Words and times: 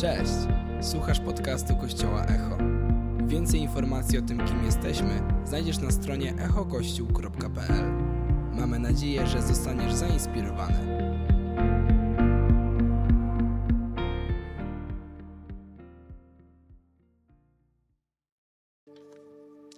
Cześć! 0.00 0.32
Słuchasz 0.80 1.20
podcastu 1.20 1.76
Kościoła 1.76 2.24
Echo. 2.24 2.58
Więcej 3.26 3.60
informacji 3.60 4.18
o 4.18 4.22
tym, 4.22 4.46
kim 4.46 4.64
jesteśmy, 4.64 5.22
znajdziesz 5.44 5.78
na 5.78 5.90
stronie 5.90 6.34
echokościół.pl. 6.34 7.92
Mamy 8.52 8.78
nadzieję, 8.78 9.26
że 9.26 9.42
zostaniesz 9.42 9.92
zainspirowany. 9.92 10.78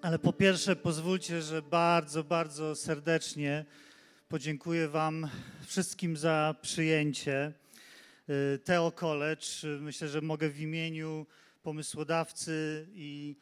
Ale 0.03 0.19
po 0.19 0.33
pierwsze, 0.33 0.77
pozwólcie, 0.77 1.43
że 1.43 1.63
bardzo, 1.63 2.25
bardzo 2.25 2.77
serdecznie 2.77 3.65
podziękuję 4.29 4.89
Wam 4.89 5.29
wszystkim 5.67 6.17
za 6.17 6.55
przyjęcie. 6.63 7.62
Y, 8.31 8.59
Teo 8.59 8.93
College. 8.93 9.47
Myślę, 9.81 10.09
że 10.09 10.21
mogę 10.21 10.49
w 10.49 10.61
imieniu 10.61 11.27
pomysłodawcy 11.63 12.87
i 12.95 13.37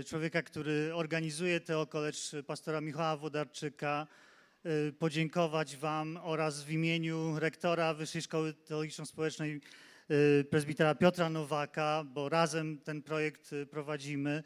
y, 0.00 0.04
człowieka, 0.04 0.42
który 0.42 0.94
organizuje 0.94 1.60
Teo 1.60 1.86
College, 1.86 2.18
pastora 2.46 2.80
Michała 2.80 3.16
Wodarczyka, 3.16 4.06
y, 4.66 4.92
podziękować 4.92 5.76
Wam 5.76 6.18
oraz 6.22 6.62
w 6.62 6.70
imieniu 6.70 7.38
rektora 7.38 7.94
Wyższej 7.94 8.22
Szkoły 8.22 8.54
Teologiczno-Społecznej 8.54 9.60
prezbitera 10.50 10.94
Piotra 10.94 11.30
Nowaka, 11.30 12.04
bo 12.04 12.28
razem 12.28 12.78
ten 12.78 13.02
projekt 13.02 13.50
prowadzimy. 13.70 14.42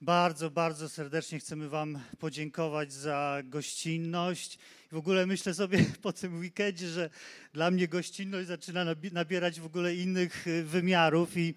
Bardzo, 0.00 0.50
bardzo 0.50 0.88
serdecznie 0.88 1.38
chcemy 1.38 1.68
Wam 1.68 1.98
podziękować 2.18 2.92
za 2.92 3.42
gościnność. 3.44 4.58
W 4.92 4.96
ogóle 4.96 5.26
myślę 5.26 5.54
sobie 5.54 5.84
po 6.02 6.12
tym 6.12 6.38
weekendzie, 6.38 6.88
że 6.88 7.10
dla 7.52 7.70
mnie 7.70 7.88
gościnność 7.88 8.48
zaczyna 8.48 8.84
nabierać 9.12 9.60
w 9.60 9.66
ogóle 9.66 9.94
innych 9.94 10.46
y, 10.46 10.64
wymiarów 10.64 11.36
i 11.36 11.54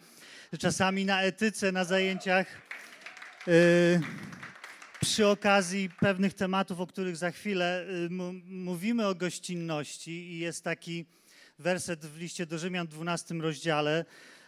czasami 0.60 1.06
na 1.06 1.22
etyce, 1.22 1.72
na 1.72 1.84
zajęciach 1.84 2.48
yy, 3.48 3.54
przy 5.02 5.28
okazji 5.28 5.90
pewnych 6.00 6.34
tematów, 6.34 6.80
o 6.80 6.88
których 6.88 7.18
za 7.18 7.32
chwilę 7.32 7.86
yy, 7.88 8.10
mówimy 8.46 9.08
o 9.08 9.16
gościnności 9.16 10.12
i 10.12 10.40
jest 10.40 10.64
taki 10.64 11.06
werset 11.60 12.06
w 12.06 12.18
liście 12.18 12.46
do 12.46 12.58
Rzymian 12.58 12.88
w 12.88 12.90
12 12.90 13.36
rozdziale, 13.36 14.06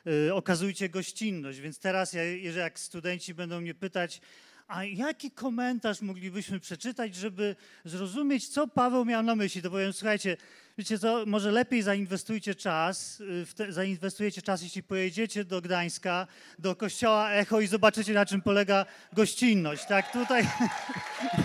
Y, 0.07 0.33
okazujcie 0.33 0.89
gościnność. 0.89 1.59
Więc 1.59 1.79
teraz, 1.79 2.13
jeżeli 2.13 2.59
jak 2.59 2.79
studenci 2.79 3.33
będą 3.33 3.61
mnie 3.61 3.73
pytać, 3.73 4.21
a 4.67 4.83
jaki 4.83 5.31
komentarz 5.31 6.01
moglibyśmy 6.01 6.59
przeczytać, 6.59 7.15
żeby 7.15 7.55
zrozumieć, 7.85 8.47
co 8.47 8.67
Paweł 8.67 9.05
miał 9.05 9.23
na 9.23 9.35
myśli? 9.35 9.61
To 9.61 9.71
powiem, 9.71 9.93
słuchajcie, 9.93 10.37
wiecie 10.77 10.99
co, 10.99 11.23
może 11.25 11.51
lepiej 11.51 11.81
zainwestujcie 11.81 12.55
czas, 12.55 13.21
y, 13.21 13.45
te, 13.55 13.73
zainwestujecie 13.73 14.41
czas, 14.41 14.61
jeśli 14.61 14.83
pojedziecie 14.83 15.45
do 15.45 15.61
Gdańska, 15.61 16.27
do 16.59 16.75
kościoła 16.75 17.31
Echo 17.31 17.61
i 17.61 17.67
zobaczycie, 17.67 18.13
na 18.13 18.25
czym 18.25 18.41
polega 18.41 18.85
gościnność. 19.13 19.85
Tak, 19.85 20.11
tutaj, 20.11 20.47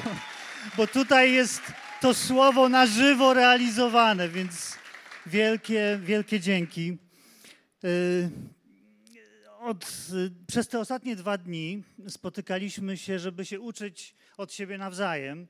bo 0.77 0.87
tutaj 0.87 1.33
jest 1.33 1.63
to 2.01 2.15
słowo 2.15 2.69
na 2.69 2.87
żywo 2.87 3.35
realizowane, 3.35 4.29
więc 4.29 4.79
wielkie, 5.27 5.99
wielkie 6.03 6.41
dzięki. 6.41 6.99
Y, 7.85 8.31
od, 9.61 10.09
przez 10.47 10.69
te 10.69 10.79
ostatnie 10.79 11.17
dwa 11.17 11.39
dni 11.39 11.83
spotykaliśmy 12.09 12.97
się, 12.97 13.19
żeby 13.19 13.45
się 13.45 13.61
uczyć 13.61 14.15
od 14.37 14.53
siebie 14.53 14.79
nawzajem. 14.79 15.47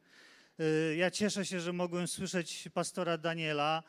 Y, 0.60 0.96
ja 0.96 1.10
cieszę 1.10 1.46
się, 1.46 1.60
że 1.60 1.72
mogłem 1.72 2.08
słyszeć 2.08 2.68
pastora 2.74 3.18
Daniela, 3.18 3.82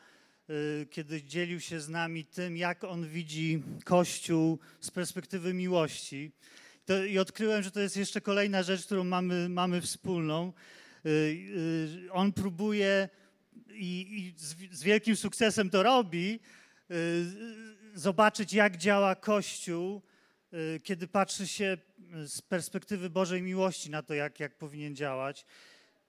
y, 0.50 0.86
kiedy 0.90 1.22
dzielił 1.22 1.60
się 1.60 1.80
z 1.80 1.88
nami 1.88 2.24
tym, 2.24 2.56
jak 2.56 2.84
on 2.84 3.08
widzi 3.08 3.62
Kościół 3.84 4.58
z 4.80 4.90
perspektywy 4.90 5.54
miłości. 5.54 6.32
To, 6.84 7.04
I 7.04 7.18
odkryłem, 7.18 7.62
że 7.62 7.70
to 7.70 7.80
jest 7.80 7.96
jeszcze 7.96 8.20
kolejna 8.20 8.62
rzecz, 8.62 8.86
którą 8.86 9.04
mamy, 9.04 9.48
mamy 9.48 9.80
wspólną. 9.80 10.52
On 12.10 12.32
próbuje 12.32 13.08
i, 13.72 14.16
i 14.18 14.34
z, 14.38 14.78
z 14.78 14.82
wielkim 14.82 15.16
sukcesem 15.16 15.70
to 15.70 15.82
robi 15.82 16.40
zobaczyć, 17.94 18.52
jak 18.52 18.76
działa 18.76 19.14
Kościół, 19.14 19.96
y, 19.96 20.11
kiedy 20.82 21.08
patrzy 21.08 21.48
się 21.48 21.78
z 22.26 22.42
perspektywy 22.42 23.10
Bożej 23.10 23.42
miłości 23.42 23.90
na 23.90 24.02
to, 24.02 24.14
jak, 24.14 24.40
jak 24.40 24.58
powinien 24.58 24.96
działać. 24.96 25.46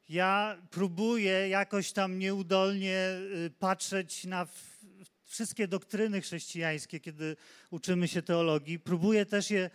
Ja 0.09 0.57
próbuję 0.71 1.49
jakoś 1.49 1.91
tam 1.91 2.19
nieudolnie 2.19 3.17
y, 3.45 3.51
patrzeć 3.59 4.25
na 4.25 4.47
wszystkie 5.25 5.67
doktryny 5.67 6.21
chrześcijańskie, 6.21 6.99
kiedy 6.99 7.35
uczymy 7.71 8.07
się 8.07 8.21
teologii. 8.21 8.79
Próbuję 8.79 9.25
też 9.25 9.51
je 9.51 9.69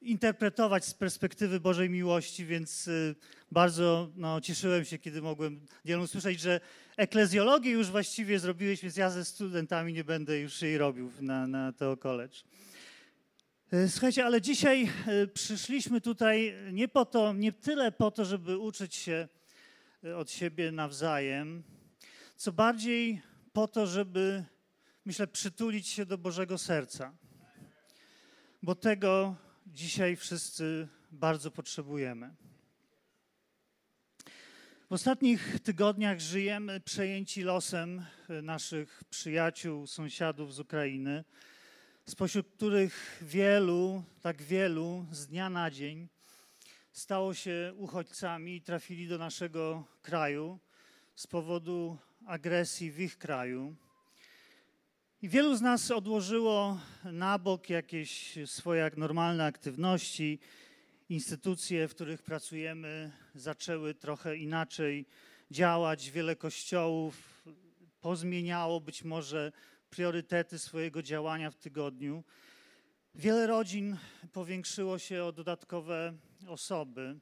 interpretować 0.00 0.84
z 0.84 0.94
perspektywy 0.94 1.60
Bożej 1.60 1.90
miłości, 1.90 2.46
więc 2.46 2.88
y, 2.88 3.14
bardzo 3.52 4.10
no, 4.16 4.40
cieszyłem 4.40 4.84
się, 4.84 4.98
kiedy 4.98 5.22
mogłem 5.22 5.60
Dianu 5.84 6.02
usłyszeć, 6.02 6.40
że 6.40 6.60
eklezjologię 6.96 7.70
już 7.70 7.90
właściwie 7.90 8.38
zrobiłeś, 8.38 8.82
więc 8.82 8.96
ja 8.96 9.10
ze 9.10 9.24
studentami 9.24 9.92
nie 9.92 10.04
będę 10.04 10.38
już 10.38 10.62
jej 10.62 10.78
robił 10.78 11.12
na, 11.20 11.46
na 11.46 11.72
Teo 11.72 11.96
College. 11.96 12.38
Y, 13.74 13.88
słuchajcie, 13.88 14.24
ale 14.24 14.40
dzisiaj 14.40 14.88
y, 15.22 15.28
przyszliśmy 15.28 16.00
tutaj 16.00 16.54
nie 16.72 16.88
po 16.88 17.04
to, 17.04 17.32
nie 17.32 17.52
tyle 17.52 17.92
po 17.92 18.10
to, 18.10 18.24
żeby 18.24 18.58
uczyć 18.58 18.94
się 18.94 19.28
od 20.16 20.30
siebie 20.30 20.72
nawzajem, 20.72 21.62
co 22.36 22.52
bardziej 22.52 23.22
po 23.52 23.68
to, 23.68 23.86
żeby, 23.86 24.44
myślę, 25.04 25.26
przytulić 25.26 25.88
się 25.88 26.06
do 26.06 26.18
Bożego 26.18 26.58
serca. 26.58 27.12
Bo 28.62 28.74
tego 28.74 29.36
dzisiaj 29.66 30.16
wszyscy 30.16 30.88
bardzo 31.12 31.50
potrzebujemy. 31.50 32.34
W 34.90 34.92
ostatnich 34.92 35.60
tygodniach 35.60 36.20
żyjemy 36.20 36.80
przejęci 36.80 37.42
losem 37.42 38.04
naszych 38.42 39.04
przyjaciół, 39.10 39.86
sąsiadów 39.86 40.54
z 40.54 40.60
Ukrainy, 40.60 41.24
spośród 42.08 42.48
których 42.56 43.22
wielu, 43.22 44.02
tak 44.22 44.42
wielu 44.42 45.06
z 45.12 45.26
dnia 45.26 45.50
na 45.50 45.70
dzień 45.70 46.08
stało 46.92 47.34
się 47.34 47.72
uchodźcami 47.76 48.56
i 48.56 48.62
trafili 48.62 49.08
do 49.08 49.18
naszego 49.18 49.84
kraju 50.02 50.58
z 51.14 51.26
powodu 51.26 51.98
agresji 52.26 52.90
w 52.90 53.00
ich 53.00 53.18
kraju. 53.18 53.74
I 55.22 55.28
wielu 55.28 55.56
z 55.56 55.60
nas 55.60 55.90
odłożyło 55.90 56.80
na 57.04 57.38
bok 57.38 57.70
jakieś 57.70 58.38
swoje 58.46 58.90
normalne 58.96 59.44
aktywności. 59.44 60.38
Instytucje, 61.08 61.88
w 61.88 61.94
których 61.94 62.22
pracujemy, 62.22 63.12
zaczęły 63.34 63.94
trochę 63.94 64.36
inaczej 64.36 65.06
działać. 65.50 66.10
Wiele 66.10 66.36
kościołów 66.36 67.44
pozmieniało 68.00 68.80
być 68.80 69.04
może 69.04 69.52
priorytety 69.96 70.58
swojego 70.58 71.02
działania 71.02 71.50
w 71.50 71.56
tygodniu. 71.56 72.24
Wiele 73.14 73.46
rodzin 73.46 73.96
powiększyło 74.32 74.98
się 74.98 75.24
o 75.24 75.32
dodatkowe 75.32 76.14
osoby. 76.46 77.18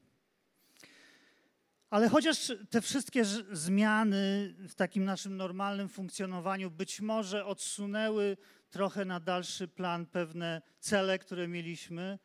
Ale 1.91 2.09
chociaż 2.09 2.53
te 2.71 2.81
wszystkie 2.81 3.25
zmiany 3.53 4.55
w 4.69 4.75
takim 4.75 5.05
naszym 5.05 5.37
normalnym 5.37 5.89
funkcjonowaniu 5.89 6.71
być 6.71 7.01
może 7.01 7.45
odsunęły 7.47 8.37
trochę 8.71 9.05
na 9.05 9.21
dalszy 9.21 9.69
plan 9.69 10.07
pewne 10.07 10.63
cele, 10.81 11.19
które 11.19 11.49
mieliśmy, 11.49 12.19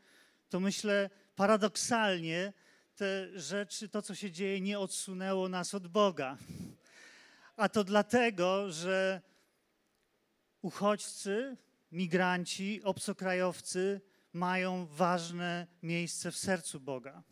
to 0.49 0.59
myślę 0.59 1.09
paradoksalnie 1.35 2.53
te 2.95 3.39
rzeczy, 3.39 3.89
to 3.89 4.01
co 4.01 4.15
się 4.15 4.31
dzieje, 4.31 4.61
nie 4.61 4.79
odsunęło 4.79 5.49
nas 5.49 5.73
od 5.73 5.87
Boga. 5.87 6.37
A 7.55 7.69
to 7.69 7.83
dlatego, 7.83 8.71
że 8.71 9.28
uchodźcy, 10.61 11.57
migranci, 11.91 12.81
obcokrajowcy 12.83 14.01
mają 14.33 14.85
ważne 14.85 15.67
miejsce 15.83 16.31
w 16.31 16.37
sercu 16.37 16.79
Boga. 16.79 17.23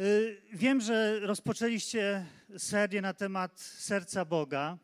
Y, 0.00 0.42
wiem, 0.52 0.80
że 0.80 1.20
rozpoczęliście 1.20 2.26
serię 2.58 3.00
na 3.02 3.14
temat 3.14 3.60
serca 3.60 4.24
Boga. 4.24 4.78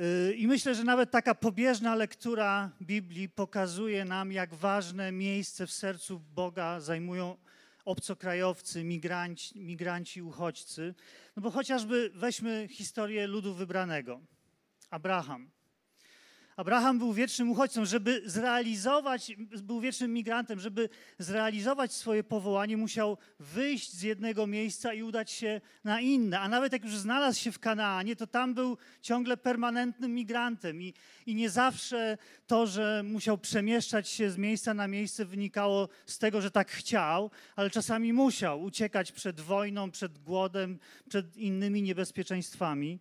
Y, 0.00 0.34
I 0.34 0.46
myślę, 0.46 0.74
że 0.74 0.84
nawet 0.84 1.10
taka 1.10 1.34
pobieżna 1.34 1.94
lektura 1.94 2.70
Biblii 2.82 3.28
pokazuje 3.28 4.04
nam, 4.04 4.32
jak 4.32 4.54
ważne 4.54 5.12
miejsce 5.12 5.66
w 5.66 5.72
sercu 5.72 6.20
Boga 6.20 6.80
zajmują 6.80 7.36
obcokrajowcy, 7.84 8.84
migranci, 8.84 9.60
migranci 9.60 10.22
uchodźcy. 10.22 10.94
No 11.36 11.42
bo 11.42 11.50
chociażby 11.50 12.10
weźmy 12.14 12.68
historię 12.70 13.26
ludu 13.26 13.54
wybranego. 13.54 14.20
Abraham. 14.90 15.53
Abraham 16.56 16.98
był 16.98 17.12
wiecznym 17.12 17.50
uchodźcą, 17.50 17.84
żeby 17.84 18.22
zrealizować, 18.26 19.32
był 19.62 19.80
wiecznym 19.80 20.12
migrantem, 20.12 20.60
żeby 20.60 20.88
zrealizować 21.18 21.92
swoje 21.92 22.24
powołanie, 22.24 22.76
musiał 22.76 23.18
wyjść 23.40 23.92
z 23.92 24.02
jednego 24.02 24.46
miejsca 24.46 24.94
i 24.94 25.02
udać 25.02 25.30
się 25.30 25.60
na 25.84 26.00
inne. 26.00 26.40
A 26.40 26.48
nawet 26.48 26.72
jak 26.72 26.84
już 26.84 26.96
znalazł 26.96 27.40
się 27.40 27.52
w 27.52 27.58
Kanaanie, 27.58 28.16
to 28.16 28.26
tam 28.26 28.54
był 28.54 28.76
ciągle 29.02 29.36
permanentnym 29.36 30.14
migrantem. 30.14 30.82
I, 30.82 30.94
i 31.26 31.34
nie 31.34 31.50
zawsze 31.50 32.18
to, 32.46 32.66
że 32.66 33.02
musiał 33.04 33.38
przemieszczać 33.38 34.08
się 34.08 34.30
z 34.30 34.36
miejsca 34.36 34.74
na 34.74 34.88
miejsce, 34.88 35.24
wynikało 35.24 35.88
z 36.06 36.18
tego, 36.18 36.40
że 36.40 36.50
tak 36.50 36.70
chciał, 36.70 37.30
ale 37.56 37.70
czasami 37.70 38.12
musiał 38.12 38.62
uciekać 38.62 39.12
przed 39.12 39.40
wojną, 39.40 39.90
przed 39.90 40.18
głodem, 40.18 40.78
przed 41.08 41.36
innymi 41.36 41.82
niebezpieczeństwami. 41.82 42.98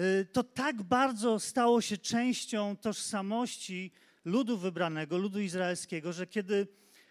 Y, 0.00 0.24
to 0.32 0.42
tak 0.42 0.82
bardzo 0.82 1.40
stało 1.40 1.80
się 1.80 1.98
częścią 1.98 2.76
tożsamości 2.76 3.92
ludu 4.24 4.58
wybranego, 4.58 5.18
ludu 5.18 5.40
izraelskiego, 5.40 6.12
że 6.12 6.26
kiedy 6.26 6.66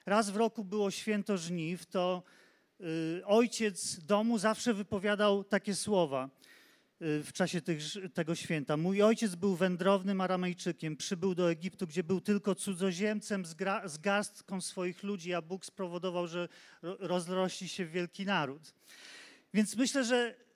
raz 0.06 0.30
w 0.30 0.36
roku 0.36 0.64
było 0.64 0.92
święto 0.92 1.38
żniw, 1.38 1.86
to 1.86 2.24
y, 2.82 3.22
ojciec 3.26 4.00
domu 4.06 4.38
zawsze 4.38 4.74
wypowiadał 4.74 5.44
takie 5.44 5.76
słowa 5.76 6.30
y, 7.02 7.24
w 7.24 7.34
czasie 7.34 7.62
tych, 7.62 7.82
tego 8.14 8.36
święta. 8.36 8.78
Mój 8.78 9.02
ojciec 9.02 9.36
był 9.36 9.56
wędrownym 9.56 10.22
Aramejczykiem, 10.22 10.98
przybył 10.98 11.36
do 11.36 11.52
Egiptu, 11.52 11.88
gdzie 11.88 12.04
był 12.04 12.22
tylko 12.22 12.56
cudzoziemcem 12.56 13.46
z, 13.46 13.54
gra, 13.54 13.88
z 13.88 13.98
garstką 13.98 14.62
swoich 14.62 15.04
ludzi, 15.04 15.34
a 15.34 15.42
Bóg 15.42 15.66
spowodował, 15.66 16.28
że 16.28 16.50
rozrośli 16.82 17.70
się 17.70 17.86
wielki 17.86 18.26
naród. 18.26 18.74
Więc 19.54 19.76
myślę, 19.76 20.04
że 20.04 20.47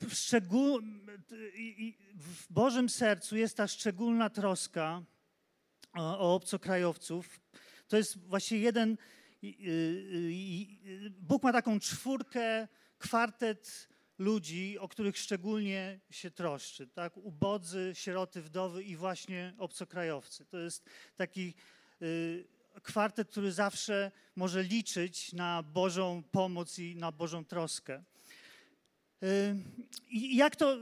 w, 0.00 0.14
szczegół, 0.14 0.80
w 2.14 2.52
Bożym 2.52 2.88
sercu 2.88 3.36
jest 3.36 3.56
ta 3.56 3.68
szczególna 3.68 4.30
troska 4.30 5.02
o, 5.94 6.18
o 6.18 6.34
obcokrajowców. 6.34 7.40
To 7.88 7.96
jest 7.96 8.18
właśnie 8.18 8.58
jeden. 8.58 8.96
Bóg 11.20 11.42
ma 11.42 11.52
taką 11.52 11.80
czwórkę, 11.80 12.68
kwartet 12.98 13.88
ludzi, 14.18 14.78
o 14.78 14.88
których 14.88 15.18
szczególnie 15.18 16.00
się 16.10 16.30
troszczy. 16.30 16.86
Tak? 16.86 17.16
Ubodzy, 17.16 17.92
sieroty, 17.94 18.42
wdowy 18.42 18.82
i 18.82 18.96
właśnie 18.96 19.54
obcokrajowcy. 19.58 20.44
To 20.44 20.58
jest 20.58 20.90
taki 21.16 21.54
y, 22.02 22.44
kwartet, 22.82 23.28
który 23.30 23.52
zawsze 23.52 24.10
może 24.36 24.62
liczyć 24.62 25.32
na 25.32 25.62
Bożą 25.62 26.22
pomoc 26.30 26.78
i 26.78 26.96
na 26.96 27.12
Bożą 27.12 27.44
troskę. 27.44 28.02
I 30.10 30.36
jak 30.36 30.56
to, 30.56 30.76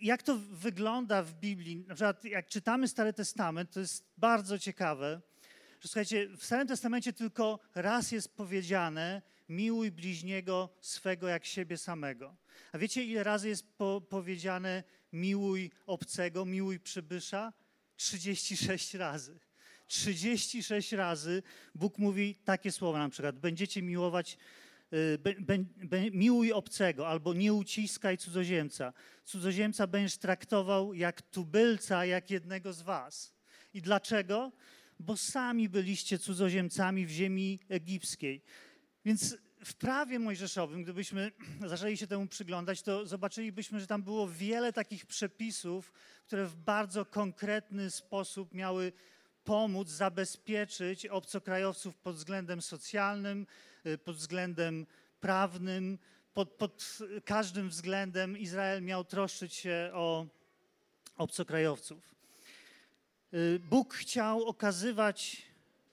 jak 0.00 0.22
to 0.22 0.38
wygląda 0.38 1.22
w 1.22 1.34
Biblii? 1.34 1.84
Na 1.88 1.94
przykład 1.94 2.24
jak 2.24 2.46
czytamy 2.46 2.88
Stary 2.88 3.12
Testament, 3.12 3.70
to 3.70 3.80
jest 3.80 4.04
bardzo 4.18 4.58
ciekawe, 4.58 5.20
że 5.80 5.88
słuchajcie, 5.88 6.28
w 6.28 6.44
Starym 6.44 6.68
Testamencie 6.68 7.12
tylko 7.12 7.58
raz 7.74 8.12
jest 8.12 8.36
powiedziane 8.36 9.22
miłuj 9.48 9.90
bliźniego 9.90 10.68
swego 10.80 11.28
jak 11.28 11.44
siebie 11.44 11.78
samego. 11.78 12.36
A 12.72 12.78
wiecie, 12.78 13.04
ile 13.04 13.22
razy 13.22 13.48
jest 13.48 13.76
po, 13.76 14.00
powiedziane 14.00 14.82
miłuj 15.12 15.70
obcego, 15.86 16.44
miłuj 16.44 16.80
przybysza? 16.80 17.52
36 17.96 18.94
razy. 18.94 19.38
36 19.86 20.92
razy 20.92 21.42
Bóg 21.74 21.98
mówi 21.98 22.34
takie 22.34 22.72
słowa 22.72 22.98
na 22.98 23.08
przykład. 23.08 23.38
Będziecie 23.38 23.82
miłować 23.82 24.38
Y, 24.92 26.10
miłuj 26.12 26.52
obcego 26.52 27.08
albo 27.08 27.34
nie 27.34 27.52
uciskaj 27.52 28.18
cudzoziemca. 28.18 28.92
Cudzoziemca 29.24 29.86
będziesz 29.86 30.18
traktował 30.18 30.94
jak 30.94 31.22
tubylca, 31.22 32.04
jak 32.04 32.30
jednego 32.30 32.72
z 32.72 32.82
was. 32.82 33.34
I 33.74 33.82
dlaczego? 33.82 34.52
Bo 35.00 35.16
sami 35.16 35.68
byliście 35.68 36.18
cudzoziemcami 36.18 37.06
w 37.06 37.10
ziemi 37.10 37.60
egipskiej. 37.68 38.42
Więc 39.04 39.36
w 39.64 39.74
prawie 39.74 40.18
mojżeszowym, 40.18 40.82
gdybyśmy 40.82 41.32
zaczęli 41.66 41.96
się 41.96 42.06
temu 42.06 42.26
przyglądać, 42.26 42.82
to 42.82 43.06
zobaczylibyśmy, 43.06 43.80
że 43.80 43.86
tam 43.86 44.02
było 44.02 44.28
wiele 44.28 44.72
takich 44.72 45.06
przepisów, 45.06 45.92
które 46.26 46.46
w 46.46 46.56
bardzo 46.56 47.04
konkretny 47.04 47.90
sposób 47.90 48.54
miały 48.54 48.92
pomóc 49.44 49.88
zabezpieczyć 49.88 51.06
obcokrajowców 51.06 51.96
pod 51.96 52.16
względem 52.16 52.62
socjalnym, 52.62 53.46
pod 54.04 54.16
względem 54.16 54.86
prawnym, 55.20 55.98
pod, 56.34 56.50
pod 56.50 56.98
każdym 57.24 57.68
względem 57.68 58.38
Izrael 58.38 58.82
miał 58.82 59.04
troszczyć 59.04 59.54
się 59.54 59.90
o 59.92 60.26
obcokrajowców. 61.16 62.14
Y, 63.34 63.60
Bóg 63.70 63.94
chciał 63.94 64.44
okazywać 64.44 65.42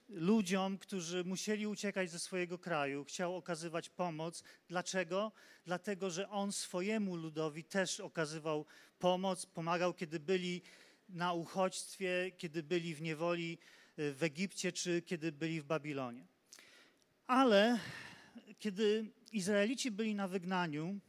ludziom, 0.08 0.78
którzy 0.78 1.24
musieli 1.24 1.66
uciekać 1.66 2.10
ze 2.10 2.18
swojego 2.18 2.58
kraju, 2.58 3.04
chciał 3.04 3.36
okazywać 3.36 3.88
pomoc. 3.88 4.42
Dlaczego? 4.68 5.32
Dlatego, 5.64 6.10
że 6.10 6.28
On 6.28 6.52
swojemu 6.52 7.16
ludowi 7.16 7.64
też 7.64 8.00
okazywał 8.00 8.66
pomoc, 8.98 9.46
pomagał, 9.46 9.94
kiedy 9.94 10.20
byli 10.20 10.62
na 11.08 11.32
uchodźstwie, 11.32 12.30
kiedy 12.38 12.62
byli 12.62 12.94
w 12.94 13.02
niewoli 13.02 13.58
y, 13.98 14.14
w 14.14 14.22
Egipcie, 14.22 14.72
czy 14.72 15.02
kiedy 15.02 15.32
byli 15.32 15.60
w 15.60 15.64
Babilonie. 15.64 16.26
Ale 17.30 17.78
kiedy 18.58 19.12
Izraelici 19.32 19.90
byli 19.90 20.14
na 20.14 20.28
wygnaniu, 20.28 21.00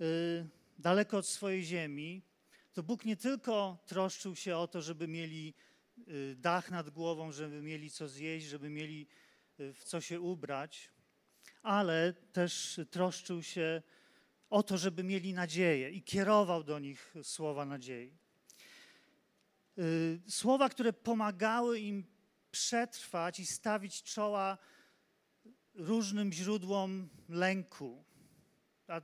y, 0.00 0.48
daleko 0.78 1.18
od 1.18 1.26
swojej 1.26 1.64
ziemi, 1.64 2.22
to 2.72 2.82
Bóg 2.82 3.04
nie 3.04 3.16
tylko 3.16 3.78
troszczył 3.86 4.36
się 4.36 4.56
o 4.56 4.68
to, 4.68 4.82
żeby 4.82 5.08
mieli 5.08 5.54
y, 6.08 6.36
dach 6.38 6.70
nad 6.70 6.90
głową, 6.90 7.32
żeby 7.32 7.62
mieli 7.62 7.90
co 7.90 8.08
zjeść, 8.08 8.46
żeby 8.46 8.70
mieli 8.70 9.06
w 9.58 9.84
co 9.84 10.00
się 10.00 10.20
ubrać, 10.20 10.90
ale 11.62 12.12
też 12.32 12.80
troszczył 12.90 13.42
się 13.42 13.82
o 14.48 14.62
to, 14.62 14.78
żeby 14.78 15.04
mieli 15.04 15.32
nadzieję 15.32 15.90
i 15.90 16.02
kierował 16.02 16.64
do 16.64 16.78
nich 16.78 17.14
słowa 17.22 17.64
nadziei. 17.64 18.18
Y, 19.78 20.20
słowa, 20.28 20.68
które 20.68 20.92
pomagały 20.92 21.80
im 21.80 22.04
przetrwać 22.50 23.40
i 23.40 23.46
stawić 23.46 24.02
czoła 24.02 24.58
różnym 25.74 26.32
źródłom 26.32 27.08
lęku. 27.28 28.04
A 28.88 29.00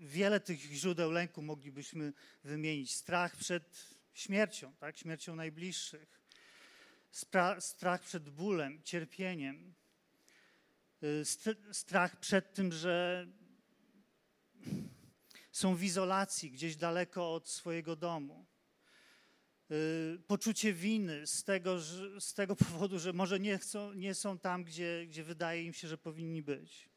wiele 0.00 0.40
tych 0.40 0.60
źródeł 0.60 1.10
lęku 1.10 1.42
moglibyśmy 1.42 2.12
wymienić. 2.44 2.94
Strach 2.94 3.36
przed 3.36 3.94
śmiercią, 4.14 4.74
tak? 4.74 4.98
śmiercią 4.98 5.36
najbliższych. 5.36 6.20
strach 7.58 8.02
przed 8.02 8.30
bólem, 8.30 8.82
cierpieniem. 8.82 9.74
Y, 11.02 11.24
strach 11.72 12.20
przed 12.20 12.54
tym, 12.54 12.72
że 12.72 13.26
są 15.52 15.76
w 15.76 15.82
izolacji, 15.82 16.50
gdzieś 16.50 16.76
daleko 16.76 17.34
od 17.34 17.48
swojego 17.48 17.96
domu. 17.96 18.46
Y, 19.72 20.18
poczucie 20.26 20.72
winy 20.72 21.26
z 21.26 21.44
tego, 21.44 21.78
że, 21.78 22.20
z 22.20 22.34
tego 22.34 22.56
powodu, 22.56 22.98
że 22.98 23.12
może 23.12 23.40
nie, 23.40 23.58
chcą, 23.58 23.92
nie 23.92 24.14
są 24.14 24.38
tam, 24.38 24.64
gdzie, 24.64 25.06
gdzie 25.06 25.24
wydaje 25.24 25.64
im 25.64 25.72
się, 25.72 25.88
że 25.88 25.98
powinni 25.98 26.42
być. 26.42 26.88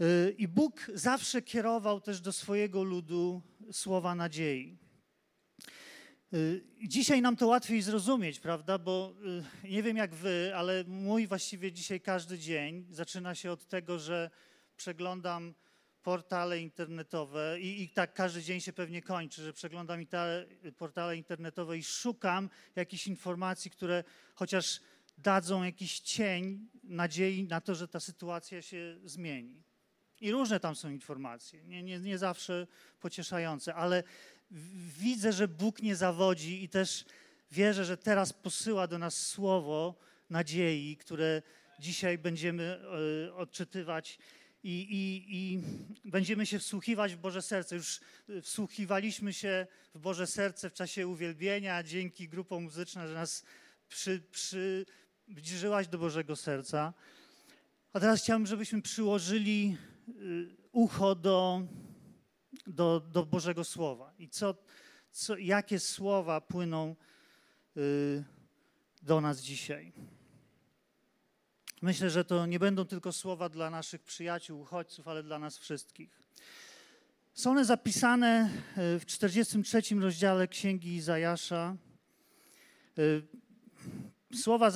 Y, 0.00 0.34
I 0.38 0.48
Bóg 0.48 0.90
zawsze 0.94 1.42
kierował 1.42 2.00
też 2.00 2.20
do 2.20 2.32
swojego 2.32 2.82
ludu 2.82 3.42
słowa 3.72 4.14
nadziei. 4.14 4.78
Y, 6.34 6.64
dzisiaj 6.86 7.22
nam 7.22 7.36
to 7.36 7.46
łatwiej 7.46 7.82
zrozumieć, 7.82 8.40
prawda? 8.40 8.78
Bo 8.78 9.14
nie 9.64 9.82
wiem 9.82 9.96
jak 9.96 10.14
wy, 10.14 10.52
ale 10.56 10.84
mój 10.84 11.26
właściwie 11.26 11.72
dzisiaj 11.72 12.00
każdy 12.00 12.38
dzień 12.38 12.86
zaczyna 12.90 13.34
się 13.34 13.52
od 13.52 13.68
tego, 13.68 13.98
że 13.98 14.30
przeglądam 14.76 15.54
portale 16.08 16.60
internetowe 16.60 17.60
i, 17.60 17.82
i, 17.82 17.88
tak 17.88 18.14
każdy 18.14 18.42
dzień 18.42 18.60
się 18.60 18.72
pewnie 18.72 19.02
kończy, 19.02 19.42
że 19.42 19.52
przeglądam 19.52 20.06
te 20.06 20.46
portale 20.76 21.16
internetowe 21.16 21.78
i 21.78 21.82
szukam 21.82 22.50
jakichś 22.76 23.06
informacji, 23.06 23.70
które 23.70 24.04
chociaż 24.34 24.80
dadzą 25.18 25.62
jakiś 25.62 26.00
cień 26.00 26.68
nadziei 26.84 27.44
na 27.44 27.60
to, 27.60 27.74
że 27.74 27.88
ta 27.88 28.00
sytuacja 28.00 28.62
się 28.62 28.98
zmieni. 29.04 29.62
I 30.20 30.32
różne 30.32 30.60
tam 30.60 30.76
są 30.76 30.90
informacje, 30.90 31.64
nie, 31.64 31.82
nie, 31.82 31.98
nie 31.98 32.18
zawsze 32.18 32.66
pocieszające, 33.00 33.74
ale 33.74 34.02
widzę, 34.98 35.32
że 35.32 35.48
Bóg 35.48 35.82
nie 35.82 35.96
zawodzi 35.96 36.64
i 36.64 36.68
też 36.68 37.04
wierzę, 37.50 37.84
że 37.84 37.96
teraz 37.96 38.32
posyła 38.32 38.86
do 38.86 38.98
nas 38.98 39.26
słowo 39.26 39.94
nadziei, 40.30 40.96
które 40.96 41.42
dzisiaj 41.78 42.18
będziemy 42.18 42.80
y, 43.28 43.34
odczytywać 43.34 44.18
i, 44.62 44.86
i, 44.90 45.60
i 46.08 46.10
będziemy 46.10 46.46
się 46.46 46.58
wsłuchiwać 46.58 47.14
w 47.14 47.18
Boże 47.18 47.42
serce. 47.42 47.76
Już 47.76 48.00
y, 48.28 48.42
wsłuchiwaliśmy 48.42 49.32
się 49.32 49.66
w 49.94 49.98
Boże 49.98 50.26
serce 50.26 50.70
w 50.70 50.74
czasie 50.74 51.08
uwielbienia, 51.08 51.82
dzięki 51.82 52.28
grupom 52.28 52.62
muzycznym, 52.62 53.06
że 53.06 53.14
nas 53.14 53.44
przy, 53.88 54.22
przybliżyłaś 54.30 55.88
do 55.88 55.98
Bożego 55.98 56.36
serca. 56.36 56.94
A 57.92 58.00
teraz 58.00 58.22
chciałbym, 58.22 58.46
żebyśmy 58.46 58.82
przyłożyli 58.82 59.76
y, 60.08 60.56
ucho 60.72 61.14
do, 61.14 61.62
do, 62.66 63.00
do 63.00 63.26
Bożego 63.26 63.64
Słowa. 63.64 64.14
I 64.18 64.28
co, 64.28 64.54
co, 65.10 65.36
jakie 65.36 65.78
słowa 65.78 66.40
płyną 66.40 66.96
y, 67.76 68.24
do 69.02 69.20
nas 69.20 69.40
dzisiaj. 69.40 69.92
Myślę, 71.82 72.10
że 72.10 72.24
to 72.24 72.46
nie 72.46 72.58
będą 72.58 72.84
tylko 72.84 73.12
słowa 73.12 73.48
dla 73.48 73.70
naszych 73.70 74.02
przyjaciół, 74.02 74.60
uchodźców, 74.60 75.08
ale 75.08 75.22
dla 75.22 75.38
nas 75.38 75.58
wszystkich. 75.58 76.20
Są 77.34 77.50
one 77.50 77.64
zapisane 77.64 78.50
y, 78.96 78.98
w 78.98 79.06
43 79.06 79.82
rozdziale 80.00 80.48
Księgi 80.48 80.94
Izajasza. 80.94 81.76
Y, 82.98 83.22
słowa, 84.34 84.70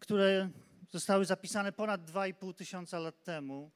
które 0.00 0.50
zostały 0.90 1.24
zapisane 1.24 1.72
ponad 1.72 2.10
2,5 2.10 2.54
tysiąca 2.54 2.98
lat 2.98 3.24
temu 3.24 3.70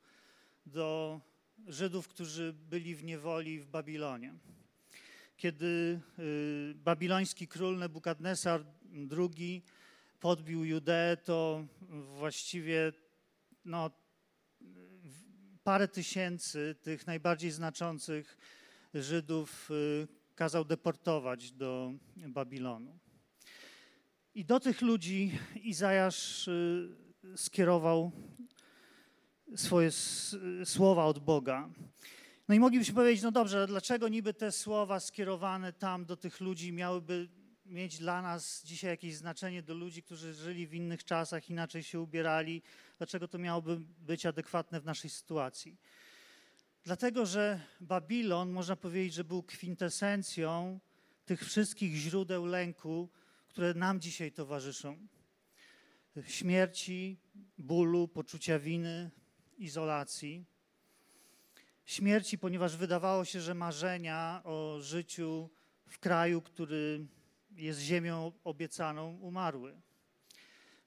do 0.67 1.21
Żydów, 1.67 2.09
którzy 2.09 2.53
byli 2.53 2.95
w 2.95 3.05
niewoli 3.05 3.61
w 3.61 3.67
Babilonie. 3.67 4.35
Kiedy 5.37 6.01
y, 6.19 6.75
babiloński 6.75 7.49
król 7.49 7.79
Nebukadnesar 7.79 8.65
II 9.19 9.63
podbił 10.21 10.65
Judeę, 10.65 11.17
to 11.17 11.67
właściwie 12.19 12.93
no, 13.65 13.91
parę 15.65 15.89
tysięcy 15.89 16.77
tych 16.83 17.07
najbardziej 17.07 17.51
znaczących 17.51 18.39
Żydów 18.95 19.71
y, 19.71 20.09
kazał 20.35 20.65
deportować 20.65 21.53
do 21.53 21.93
Babilonu. 22.17 22.99
I 24.35 24.45
do 24.45 24.61
tych 24.61 24.83
ludzi 24.83 25.39
Izajasz 25.63 26.49
y, 26.49 26.97
skierował 27.37 28.13
swoje 29.57 29.91
słowa 30.65 31.05
od 31.05 31.19
Boga. 31.19 31.71
No 32.49 32.55
i 32.55 32.61
moglibyśmy 32.61 32.95
powiedzieć, 32.95 33.23
no 33.23 33.33
dobrze, 33.33 33.67
dlaczego 33.67 34.09
niby 34.09 34.35
te 34.35 34.53
słowa 34.53 35.01
skierowane 35.01 35.73
tam 35.73 36.05
do 36.05 36.17
tych 36.17 36.41
ludzi 36.41 36.73
miałyby 36.73 37.29
mieć 37.71 37.99
dla 37.99 38.23
nas 38.23 38.63
dzisiaj 38.65 38.91
jakieś 38.91 39.17
znaczenie, 39.17 39.63
do 39.63 39.75
ludzi, 39.75 40.03
którzy 40.03 40.35
żyli 40.35 40.67
w 40.67 40.75
innych 40.75 41.05
czasach, 41.05 41.51
inaczej 41.51 41.83
się 41.83 42.01
ubierali? 42.01 42.63
Dlaczego 42.99 43.29
to 43.29 43.39
miałoby 43.39 43.81
być 43.99 44.27
adekwatne 44.27 44.81
w 44.81 44.85
naszej 44.85 45.11
sytuacji? 45.11 45.77
Dlatego, 46.85 47.27
że 47.27 47.61
Babilon, 47.81 48.51
można 48.51 48.77
powiedzieć, 48.77 49.15
że 49.15 49.25
był 49.25 49.43
kwintesencją 49.43 50.81
tych 51.25 51.45
wszystkich 51.45 51.97
źródeł 51.97 52.47
lęku, 52.47 53.09
które 53.49 53.75
nam 53.75 54.01
dzisiaj 54.01 54.33
towarzyszą. 54.33 55.07
Śmierci, 56.27 57.19
bólu, 57.59 58.09
poczucia 58.09 58.59
winy, 58.59 59.11
izolacji. 59.59 60.45
Śmierci, 61.85 62.39
ponieważ 62.39 62.77
wydawało 62.77 63.25
się, 63.25 63.41
że 63.41 63.55
marzenia 63.55 64.41
o 64.45 64.79
życiu 64.81 65.51
w 65.87 65.99
kraju, 65.99 66.43
który 66.43 67.07
jest 67.53 67.81
ziemią 67.81 68.33
obiecaną, 68.45 69.19
umarły. 69.21 69.81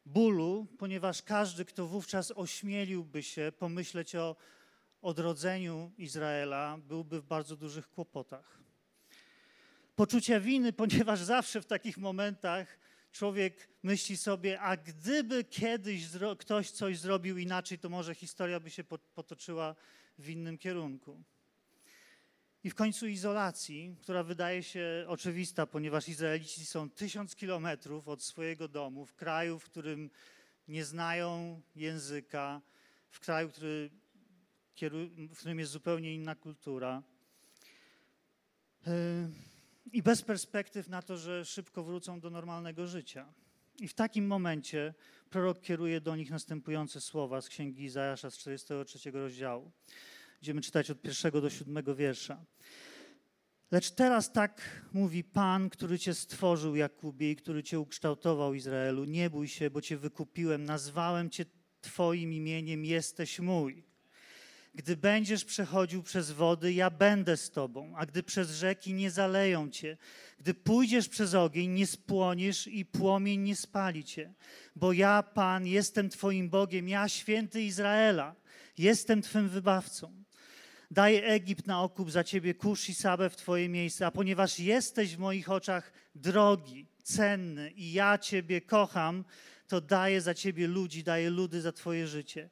Bólu, 0.05 0.67
ponieważ 0.77 1.21
każdy, 1.21 1.65
kto 1.65 1.87
wówczas 1.87 2.33
ośmieliłby 2.35 3.23
się 3.23 3.51
pomyśleć 3.59 4.15
o 4.15 4.35
odrodzeniu 5.01 5.91
Izraela, 5.97 6.77
byłby 6.77 7.21
w 7.21 7.25
bardzo 7.25 7.55
dużych 7.55 7.89
kłopotach. 7.89 8.59
Poczucia 9.95 10.39
winy, 10.39 10.73
ponieważ 10.83 11.19
zawsze 11.19 11.61
w 11.61 11.65
takich 11.65 11.97
momentach 11.97 12.79
człowiek 13.11 13.69
myśli 13.83 14.17
sobie, 14.17 14.59
a 14.61 14.77
gdyby 14.77 15.43
kiedyś 15.43 16.07
ktoś 16.39 16.71
coś 16.71 16.99
zrobił 16.99 17.37
inaczej, 17.37 17.79
to 17.79 17.89
może 17.89 18.15
historia 18.15 18.59
by 18.59 18.69
się 18.69 18.83
potoczyła 19.15 19.75
w 20.17 20.29
innym 20.29 20.57
kierunku. 20.57 21.23
I 22.63 22.69
w 22.69 22.75
końcu 22.75 23.07
izolacji, 23.07 23.95
która 24.01 24.23
wydaje 24.23 24.63
się 24.63 25.05
oczywista, 25.07 25.67
ponieważ 25.67 26.09
Izraelici 26.09 26.65
są 26.65 26.89
tysiąc 26.89 27.35
kilometrów 27.35 28.07
od 28.07 28.23
swojego 28.23 28.67
domu, 28.67 29.05
w 29.05 29.15
kraju, 29.15 29.59
w 29.59 29.65
którym 29.65 30.09
nie 30.67 30.85
znają 30.85 31.61
języka, 31.75 32.61
w 33.09 33.19
kraju, 33.19 33.49
który, 33.49 33.89
w 35.29 35.37
którym 35.37 35.59
jest 35.59 35.71
zupełnie 35.71 36.15
inna 36.15 36.35
kultura. 36.35 37.03
Yy, 38.87 38.93
i 39.91 40.03
bez 40.03 40.21
perspektyw 40.21 40.89
na 40.89 41.01
to, 41.01 41.17
że 41.17 41.45
szybko 41.45 41.83
wrócą 41.83 42.19
do 42.19 42.29
normalnego 42.29 42.87
życia. 42.87 43.33
I 43.79 43.87
w 43.87 43.93
takim 43.93 44.27
momencie 44.27 44.93
prorok 45.29 45.61
kieruje 45.61 46.01
do 46.01 46.15
nich 46.15 46.29
następujące 46.29 47.01
słowa 47.01 47.41
z 47.41 47.49
księgi 47.49 47.83
Izajasza 47.83 48.29
z 48.29 48.37
43 48.37 49.11
rozdziału. 49.11 49.71
Będziemy 50.43 50.61
czytać 50.61 50.91
od 50.91 51.01
pierwszego 51.01 51.41
do 51.41 51.49
siódmego 51.49 51.95
wiersza. 51.95 52.45
Lecz 53.71 53.91
teraz 53.91 54.31
tak 54.31 54.81
mówi 54.93 55.23
Pan, 55.23 55.69
który 55.69 55.99
cię 55.99 56.13
stworzył, 56.13 56.75
Jakubie, 56.75 57.31
i 57.31 57.35
który 57.35 57.63
cię 57.63 57.79
ukształtował, 57.79 58.53
Izraelu. 58.53 59.03
Nie 59.05 59.29
bój 59.29 59.47
się, 59.47 59.69
bo 59.69 59.81
cię 59.81 59.97
wykupiłem, 59.97 60.63
nazwałem 60.63 61.29
cię 61.29 61.45
Twoim 61.81 62.33
imieniem, 62.33 62.85
jesteś 62.85 63.39
mój. 63.39 63.83
Gdy 64.75 64.97
będziesz 64.97 65.45
przechodził 65.45 66.03
przez 66.03 66.31
wody, 66.31 66.73
ja 66.73 66.89
będę 66.89 67.37
z 67.37 67.51
tobą, 67.51 67.93
a 67.97 68.05
gdy 68.05 68.23
przez 68.23 68.51
rzeki 68.51 68.93
nie 68.93 69.11
zaleją 69.11 69.69
cię. 69.69 69.97
Gdy 70.39 70.53
pójdziesz 70.53 71.09
przez 71.09 71.33
ogień, 71.33 71.71
nie 71.71 71.87
spłoniesz 71.87 72.67
i 72.67 72.85
płomień 72.85 73.41
nie 73.41 73.55
spali 73.55 74.03
cię. 74.03 74.33
Bo 74.75 74.93
ja, 74.93 75.23
Pan, 75.23 75.67
jestem 75.67 76.09
twoim 76.09 76.49
Bogiem, 76.49 76.89
ja, 76.89 77.09
święty 77.09 77.61
Izraela, 77.61 78.35
jestem 78.77 79.21
twym 79.21 79.49
wybawcą. 79.49 80.22
Daję 80.93 81.23
Egipt 81.23 81.67
na 81.67 81.83
okup 81.83 82.11
za 82.11 82.23
ciebie, 82.23 82.53
kurz 82.53 82.89
i 82.89 82.93
Sabę 82.93 83.29
w 83.29 83.35
twoje 83.35 83.69
miejsce, 83.69 84.05
a 84.05 84.11
ponieważ 84.11 84.59
jesteś 84.59 85.15
w 85.15 85.19
moich 85.19 85.51
oczach 85.51 85.91
drogi, 86.15 86.87
cenny 87.03 87.71
i 87.71 87.93
ja 87.93 88.17
ciebie 88.17 88.61
kocham, 88.61 89.23
to 89.67 89.81
daję 89.81 90.21
za 90.21 90.33
ciebie 90.33 90.67
ludzi, 90.67 91.03
daję 91.03 91.29
ludy 91.29 91.61
za 91.61 91.71
twoje 91.71 92.07
życie. 92.07 92.49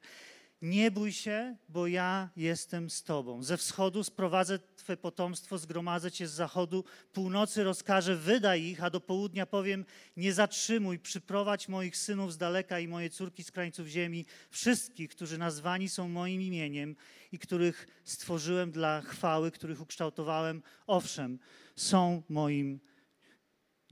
Nie 0.62 0.90
bój 0.90 1.12
się, 1.12 1.56
bo 1.68 1.86
ja 1.86 2.30
jestem 2.36 2.90
z 2.90 3.02
tobą. 3.02 3.42
Ze 3.42 3.56
wschodu 3.56 4.04
sprowadzę 4.04 4.58
twe 4.76 4.96
potomstwo, 4.96 5.58
zgromadzę 5.58 6.10
cię 6.12 6.28
z 6.28 6.32
zachodu, 6.32 6.84
północy 7.12 7.64
rozkażę, 7.64 8.16
wydaj 8.16 8.62
ich, 8.62 8.84
a 8.84 8.90
do 8.90 9.00
południa 9.00 9.46
powiem, 9.46 9.84
nie 10.16 10.32
zatrzymuj, 10.32 10.98
przyprowadź 10.98 11.68
moich 11.68 11.96
synów 11.96 12.32
z 12.32 12.38
daleka 12.38 12.78
i 12.78 12.88
moje 12.88 13.10
córki 13.10 13.44
z 13.44 13.50
krańców 13.50 13.86
ziemi, 13.86 14.26
wszystkich, 14.50 15.10
którzy 15.10 15.38
nazwani 15.38 15.88
są 15.88 16.08
moim 16.08 16.42
imieniem 16.42 16.96
i 17.32 17.38
których 17.38 17.86
stworzyłem 18.04 18.70
dla 18.70 19.00
chwały, 19.00 19.50
których 19.50 19.80
ukształtowałem, 19.80 20.62
owszem, 20.86 21.38
są 21.76 22.22
moim 22.28 22.80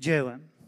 dziełem. 0.01 0.60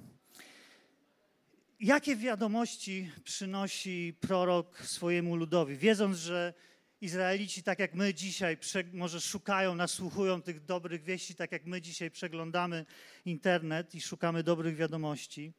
Jakie 1.82 2.16
wiadomości 2.16 3.10
przynosi 3.24 4.14
prorok 4.20 4.78
swojemu 4.86 5.36
ludowi, 5.36 5.76
wiedząc, 5.76 6.16
że 6.16 6.54
Izraelici, 7.00 7.62
tak 7.62 7.78
jak 7.78 7.94
my 7.94 8.14
dzisiaj, 8.14 8.56
może 8.92 9.20
szukają, 9.20 9.74
nasłuchują 9.74 10.42
tych 10.42 10.64
dobrych 10.64 11.04
wieści, 11.04 11.34
tak 11.34 11.52
jak 11.52 11.66
my 11.66 11.80
dzisiaj 11.80 12.10
przeglądamy 12.10 12.86
internet 13.24 13.94
i 13.94 14.00
szukamy 14.00 14.42
dobrych 14.42 14.76
wiadomości. 14.76 15.52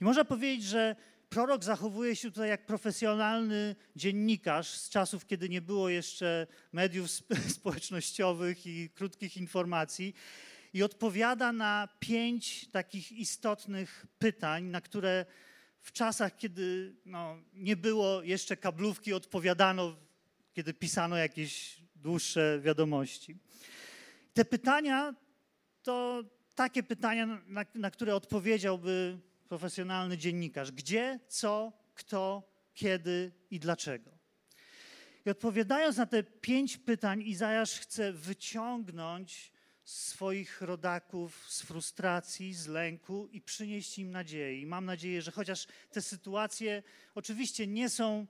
I 0.00 0.04
można 0.04 0.24
powiedzieć, 0.24 0.64
że 0.64 0.96
prorok 1.28 1.64
zachowuje 1.64 2.16
się 2.16 2.30
tutaj 2.30 2.48
jak 2.48 2.66
profesjonalny 2.66 3.76
dziennikarz 3.96 4.68
z 4.68 4.90
czasów, 4.90 5.26
kiedy 5.26 5.48
nie 5.48 5.60
było 5.60 5.88
jeszcze 5.88 6.46
mediów 6.72 7.10
społecznościowych 7.58 8.66
i 8.66 8.90
krótkich 8.90 9.36
informacji. 9.36 10.14
I 10.72 10.82
odpowiada 10.82 11.52
na 11.52 11.88
pięć 12.00 12.68
takich 12.70 13.12
istotnych 13.12 14.06
pytań, 14.18 14.64
na 14.64 14.80
które 14.80 15.26
w 15.80 15.92
czasach, 15.92 16.36
kiedy 16.36 16.94
no, 17.04 17.36
nie 17.52 17.76
było 17.76 18.22
jeszcze 18.22 18.56
kablówki, 18.56 19.12
odpowiadano, 19.12 19.96
kiedy 20.52 20.74
pisano 20.74 21.16
jakieś 21.16 21.80
dłuższe 21.96 22.60
wiadomości. 22.62 23.36
Te 24.34 24.44
pytania 24.44 25.14
to 25.82 26.24
takie 26.54 26.82
pytania, 26.82 27.26
na, 27.46 27.64
na 27.74 27.90
które 27.90 28.14
odpowiedziałby 28.14 29.18
profesjonalny 29.48 30.18
dziennikarz. 30.18 30.72
Gdzie, 30.72 31.20
co, 31.28 31.72
kto, 31.94 32.42
kiedy 32.74 33.32
i 33.50 33.60
dlaczego. 33.60 34.10
I 35.26 35.30
odpowiadając 35.30 35.96
na 35.96 36.06
te 36.06 36.22
pięć 36.22 36.76
pytań, 36.76 37.22
Izajasz 37.22 37.80
chce 37.80 38.12
wyciągnąć 38.12 39.52
swoich 39.84 40.60
rodaków 40.60 41.46
z 41.48 41.62
frustracji, 41.62 42.54
z 42.54 42.66
lęku 42.66 43.26
i 43.26 43.40
przynieść 43.40 43.98
im 43.98 44.10
nadzieję. 44.10 44.60
I 44.60 44.66
mam 44.66 44.84
nadzieję, 44.84 45.22
że 45.22 45.30
chociaż 45.30 45.66
te 45.90 46.02
sytuacje 46.02 46.82
oczywiście 47.14 47.66
nie 47.66 47.88
są 47.88 48.26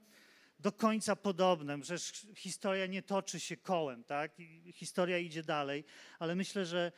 do 0.58 0.72
końca 0.72 1.16
podobne, 1.16 1.80
przecież 1.80 2.26
historia 2.36 2.86
nie 2.86 3.02
toczy 3.02 3.40
się 3.40 3.56
kołem, 3.56 4.04
tak? 4.04 4.32
historia 4.72 5.18
idzie 5.18 5.42
dalej, 5.42 5.84
ale 6.18 6.34
myślę, 6.34 6.66
że 6.66 6.92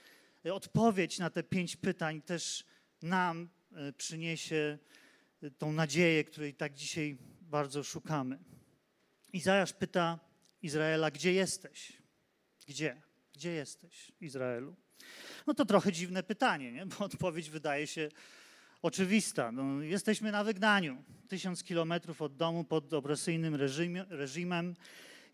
odpowiedź 0.52 1.18
na 1.18 1.30
te 1.30 1.42
pięć 1.42 1.76
pytań 1.76 2.22
też 2.22 2.64
nam 3.02 3.48
e, 3.72 3.92
przyniesie 3.92 4.78
e, 5.42 5.50
tą 5.50 5.72
nadzieję, 5.72 6.24
której 6.24 6.54
tak 6.54 6.74
dzisiaj 6.74 7.18
bardzo 7.40 7.84
szukamy. 7.84 8.38
Izajasz 9.32 9.72
pyta 9.72 10.18
Izraela, 10.62 11.10
gdzie 11.10 11.32
jesteś? 11.32 12.02
Gdzie? 12.66 13.02
Gdzie 13.34 13.50
jesteś, 13.50 14.12
Izraelu? 14.20 14.76
No 15.46 15.54
to 15.54 15.64
trochę 15.64 15.92
dziwne 15.92 16.22
pytanie, 16.22 16.72
nie? 16.72 16.86
bo 16.86 17.04
odpowiedź 17.04 17.50
wydaje 17.50 17.86
się 17.86 18.08
oczywista. 18.82 19.52
No, 19.52 19.82
jesteśmy 19.82 20.32
na 20.32 20.44
wygnaniu, 20.44 21.02
tysiąc 21.28 21.64
kilometrów 21.64 22.22
od 22.22 22.36
domu 22.36 22.64
pod 22.64 22.92
opresyjnym 22.92 23.54
reżimie, 23.54 24.04
reżimem. 24.08 24.74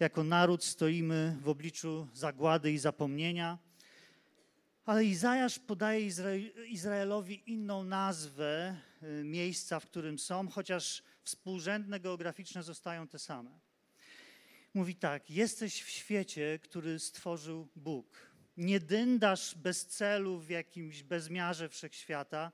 Jako 0.01 0.25
naród 0.25 0.65
stoimy 0.65 1.37
w 1.41 1.49
obliczu 1.49 2.09
zagłady 2.15 2.73
i 2.73 2.79
zapomnienia. 2.79 3.59
Ale 4.85 5.05
Izajasz 5.05 5.59
podaje 5.59 6.07
Izraelowi 6.69 7.43
inną 7.53 7.85
nazwę 7.85 8.77
y, 9.03 9.25
miejsca, 9.25 9.81
w 9.81 9.87
którym 9.87 10.19
są, 10.19 10.49
chociaż 10.49 11.03
współrzędne 11.23 12.01
geograficzne 12.01 12.63
zostają 12.63 13.09
te 13.09 13.19
same. 13.19 13.68
Mówi 14.75 14.95
tak: 14.95 15.31
Jesteś 15.31 15.83
w 15.83 15.89
świecie, 15.89 16.59
który 16.63 16.99
stworzył 16.99 17.69
Bóg. 17.77 18.29
Nie 18.57 18.81
dyndasz 18.81 19.55
bez 19.55 19.87
celu 19.87 20.39
w 20.39 20.51
jakimś 20.51 21.03
bezmiarze 21.03 21.69
wszechświata. 21.69 22.53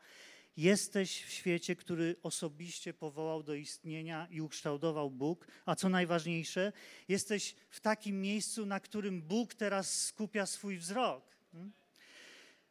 Jesteś 0.57 1.25
w 1.25 1.31
świecie, 1.31 1.77
który 1.77 2.17
osobiście 2.23 2.95
powołał 2.95 3.43
do 3.43 3.55
istnienia 3.55 4.29
i 4.31 4.41
ukształtował 4.41 5.11
Bóg, 5.11 5.47
a 5.67 5.75
co 5.75 5.89
najważniejsze, 5.89 6.73
jesteś 7.09 7.55
w 7.71 7.81
takim 7.81 8.21
miejscu, 8.21 8.67
na 8.67 8.81
którym 8.81 9.23
Bóg 9.23 9.55
teraz 9.55 10.03
skupia 10.03 10.47
swój 10.47 10.79
wzrok. 10.79 11.37
Hmm? 11.53 11.73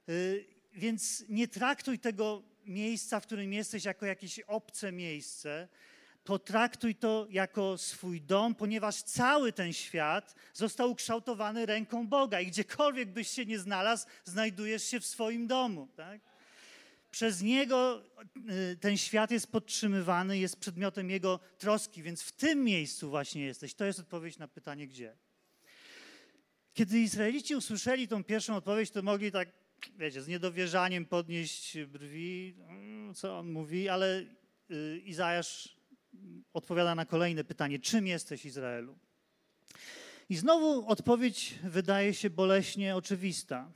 Y, 0.10 0.46
więc 0.74 1.26
nie 1.30 1.48
traktuj 1.48 2.00
tego 2.00 2.44
miejsca, 2.66 3.20
w 3.20 3.26
którym 3.26 3.54
jesteś, 3.54 3.86
jako 3.86 4.06
jakieś 4.06 4.40
obce 4.40 4.92
miejsce. 4.92 5.68
Potraktuj 6.24 6.96
to 6.96 7.27
jako 7.30 7.77
swój 7.77 8.22
dom, 8.22 8.56
ponieważ 8.56 9.03
cały 9.03 9.53
ten 9.53 9.74
świat 9.74 10.36
został 10.53 10.92
ukształtowany 10.92 11.65
ręką 11.65 12.08
Boga 12.08 12.42
i 12.42 12.48
gdziekolwiek 12.48 13.10
byś 13.10 13.27
się 13.27 13.46
nie 13.46 13.60
znalazł, 13.60 14.08
znajdujesz 14.24 14.84
się 14.84 15.00
w 15.00 15.06
swoim 15.06 15.48
domu. 15.48 15.88
Tak? 15.96 16.22
Przez 17.12 17.42
Niego 17.42 18.03
y, 18.74 18.77
ten 18.77 18.98
świat 18.98 19.32
jest 19.32 19.51
podtrzymywany, 19.51 20.38
jest 20.38 20.60
przedmiotem 20.60 21.10
Jego 21.10 21.39
troski, 21.58 22.03
więc 22.03 22.22
w 22.22 22.32
tym 22.32 22.63
miejscu 22.63 23.10
właśnie 23.10 23.46
jesteś. 23.46 23.74
To 23.74 23.86
jest 23.86 24.00
odpowiedź 24.00 24.38
na 24.38 24.48
pytanie, 24.48 24.88
gdzie. 24.88 25.15
Kiedy 26.74 27.00
Izraelici 27.00 27.56
usłyszeli 27.56 28.08
tą 28.08 28.24
pierwszą 28.24 28.56
odpowiedź, 28.56 28.92
to 28.92 29.01
mogli 29.01 29.32
tak 29.32 29.50
wiecie, 29.98 30.22
z 30.22 30.27
niedowierzaniem 30.27 31.06
podnieść 31.06 31.77
brwi, 31.77 32.56
mm, 32.60 33.13
co 33.13 33.39
on 33.39 33.51
mówi, 33.51 33.89
ale 33.89 34.25
y, 34.72 35.01
Izajasz 35.06 35.83
odpowiada 36.53 36.96
na 36.96 37.05
kolejne 37.05 37.43
pytanie: 37.43 37.79
czym 37.79 38.08
jesteś 38.08 38.46
Izraelu? 38.46 38.98
I 40.29 40.36
znowu 40.36 40.88
odpowiedź 40.88 41.55
wydaje 41.63 42.13
się 42.13 42.29
boleśnie 42.29 42.96
oczywista. 42.96 43.72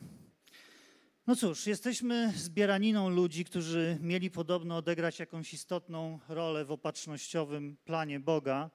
No 1.27 1.35
cóż, 1.35 1.67
jesteśmy 1.67 2.33
zbieraniną 2.35 3.09
ludzi, 3.09 3.45
którzy 3.45 3.97
mieli 4.01 4.31
podobno 4.31 4.77
odegrać 4.77 5.19
jakąś 5.19 5.53
istotną 5.53 6.19
rolę 6.29 6.65
w 6.65 6.71
opatrznościowym 6.71 7.77
planie 7.85 8.19
Boga, 8.19 8.69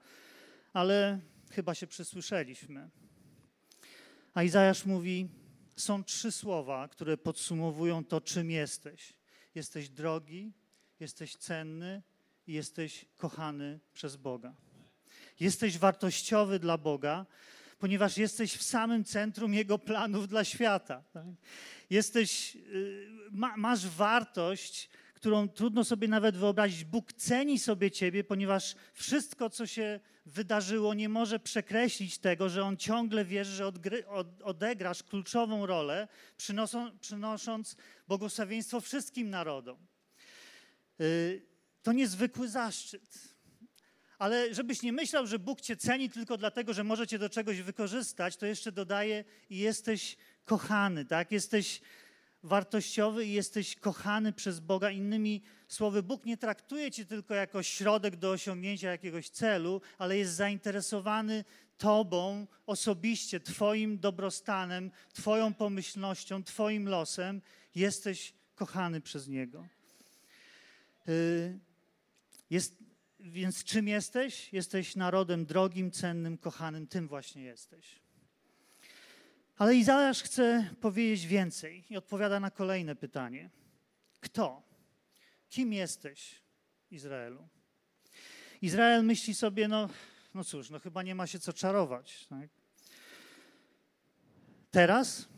ale 0.73 1.21
chyba 1.51 1.75
się 1.75 1.87
przysłyszeliśmy. 1.87 2.91
A 4.35 4.43
Izajasz 4.43 4.87
mówi: 4.87 5.29
są 5.77 6.05
trzy 6.05 6.33
słowa, 6.33 6.89
które 6.89 7.17
podsumowują 7.17 8.05
to, 8.05 8.21
czym 8.21 8.51
jesteś. 8.51 9.13
Jesteś 9.55 9.89
drogi, 9.89 10.53
jesteś 11.01 11.37
cenny 11.37 12.03
jesteś 12.47 13.05
kochany 13.17 13.81
przez 13.93 14.17
Boga. 14.17 14.55
Jesteś 15.41 15.79
wartościowy 15.79 16.59
dla 16.59 16.79
Boga, 16.79 17.27
ponieważ 17.79 18.19
jesteś 18.19 18.53
w 18.57 18.63
samym 18.63 19.05
centrum 19.05 19.55
Jego 19.55 19.79
planów 19.79 20.29
dla 20.29 20.45
świata. 20.45 21.05
Tak? 21.13 21.27
Jesteś, 21.91 22.57
y, 22.57 23.09
ma, 23.31 23.57
masz 23.57 23.89
wartość, 23.89 24.89
którą 25.15 25.49
trudno 25.49 25.85
sobie 25.85 26.09
nawet 26.09 26.37
wyobrazić. 26.37 26.85
Bóg 26.85 27.13
ceni 27.13 27.59
sobie 27.59 27.91
ciebie, 27.91 28.25
ponieważ 28.25 28.75
wszystko, 28.95 29.51
co 29.51 29.67
się 29.67 30.01
wydarzyło, 30.27 30.95
nie 30.95 31.09
może 31.09 31.41
przekreślić 31.41 32.19
tego, 32.19 32.49
że 32.49 32.65
On 32.65 32.77
ciągle 32.77 33.25
wierzy, 33.25 33.53
że 33.53 33.67
odgry, 33.67 34.07
od, 34.07 34.43
odegrasz 34.43 35.03
kluczową 35.03 35.67
rolę, 35.67 36.09
przynosą, 36.37 36.99
przynosząc 36.99 37.77
błogosławieństwo 38.09 38.81
wszystkim 38.81 39.31
narodom. 39.31 39.87
Yy, 40.99 41.52
to 41.83 41.93
niezwykły 41.93 42.49
zaszczyt. 42.49 43.33
Ale 44.19 44.55
żebyś 44.55 44.83
nie 44.83 44.93
myślał, 44.93 45.27
że 45.27 45.39
Bóg 45.39 45.61
cię 45.61 45.77
ceni 45.77 46.11
tylko 46.11 46.37
dlatego, 46.37 46.75
że 46.75 46.85
może 46.85 47.07
cię 47.07 47.19
do 47.19 47.31
czegoś 47.31 47.61
wykorzystać, 47.61 48.37
to 48.37 48.47
jeszcze 48.47 48.73
dodaje 48.73 49.25
i 49.51 49.59
jesteś 49.59 50.17
kochany, 50.45 51.05
tak? 51.05 51.33
Jesteś 51.33 51.81
wartościowy 52.43 53.27
i 53.27 53.33
jesteś 53.33 53.77
kochany 53.77 54.33
przez 54.33 54.61
Boga. 54.61 54.91
Innymi 54.91 55.43
słowy, 55.69 56.03
Bóg 56.03 56.27
nie 56.27 56.37
traktuje 56.37 56.91
cię 56.91 57.05
tylko 57.05 57.35
jako 57.35 57.63
środek 57.63 58.17
do 58.17 58.31
osiągnięcia 58.31 58.91
jakiegoś 58.91 59.29
celu, 59.29 59.81
ale 59.99 60.19
jest 60.19 60.35
zainteresowany 60.35 61.45
Tobą 61.79 62.47
osobiście, 62.67 63.41
Twoim 63.41 63.99
dobrostanem, 63.99 64.91
Twoją 65.13 65.55
pomyślnością, 65.55 66.45
Twoim 66.45 66.89
losem. 66.89 67.43
Jesteś 67.75 68.35
kochany 68.55 69.01
przez 69.01 69.29
Niego. 69.29 69.67
Y, 71.09 71.59
jest, 72.53 72.77
więc 73.21 73.65
czym 73.65 73.89
jesteś? 73.89 74.53
Jesteś 74.53 74.97
narodem 74.97 75.47
drogim, 75.47 75.91
cennym, 75.91 76.39
kochanym. 76.39 76.87
Tym 76.87 77.09
właśnie 77.09 77.43
jesteś. 77.43 78.03
Ale 79.57 79.75
Izajasz 79.75 80.23
chce 80.23 80.71
powiedzieć 80.81 81.27
więcej 81.27 81.85
i 81.91 81.97
odpowiada 81.97 82.41
na 82.41 82.51
kolejne 82.51 82.97
pytanie. 82.97 83.51
Kto? 84.21 84.63
Kim 85.49 85.73
jesteś, 85.73 86.43
Izraelu? 86.91 87.49
Izrael 88.63 89.05
myśli 89.05 89.35
sobie, 89.35 89.69
no, 89.69 89.89
no 90.35 90.45
cóż, 90.45 90.71
no 90.71 90.79
chyba 90.79 91.03
nie 91.03 91.15
ma 91.15 91.27
się 91.27 91.39
co 91.39 91.53
czarować. 91.53 92.27
Tak? 92.27 92.49
Teraz 94.71 95.29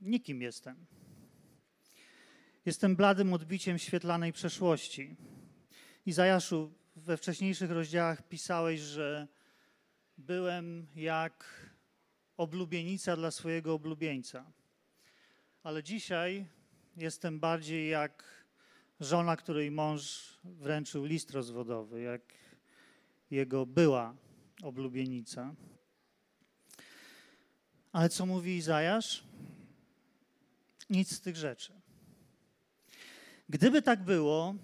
nikim 0.00 0.42
jestem. 0.42 0.86
Jestem 2.66 2.96
bladym 2.96 3.32
odbiciem 3.32 3.78
świetlanej 3.78 4.32
przeszłości. 4.32 5.16
Izajaszu, 6.06 6.72
we 6.96 7.16
wcześniejszych 7.16 7.70
rozdziałach 7.70 8.28
pisałeś, 8.28 8.80
że 8.80 9.28
byłem 10.18 10.86
jak 10.96 11.44
oblubienica 12.36 13.16
dla 13.16 13.30
swojego 13.30 13.74
oblubieńca. 13.74 14.52
Ale 15.62 15.82
dzisiaj 15.82 16.46
jestem 16.96 17.40
bardziej 17.40 17.88
jak 17.88 18.24
żona, 19.00 19.36
której 19.36 19.70
mąż 19.70 20.32
wręczył 20.44 21.04
list 21.04 21.30
rozwodowy, 21.30 22.00
jak 22.00 22.22
jego 23.30 23.66
była 23.66 24.16
oblubienica. 24.62 25.54
Ale 27.92 28.08
co 28.08 28.26
mówi 28.26 28.56
Izajasz? 28.56 29.24
Nic 30.90 31.16
z 31.16 31.20
tych 31.20 31.36
rzeczy. 31.36 31.72
Gdyby 33.48 33.82
tak 33.82 34.04
było, 34.04 34.54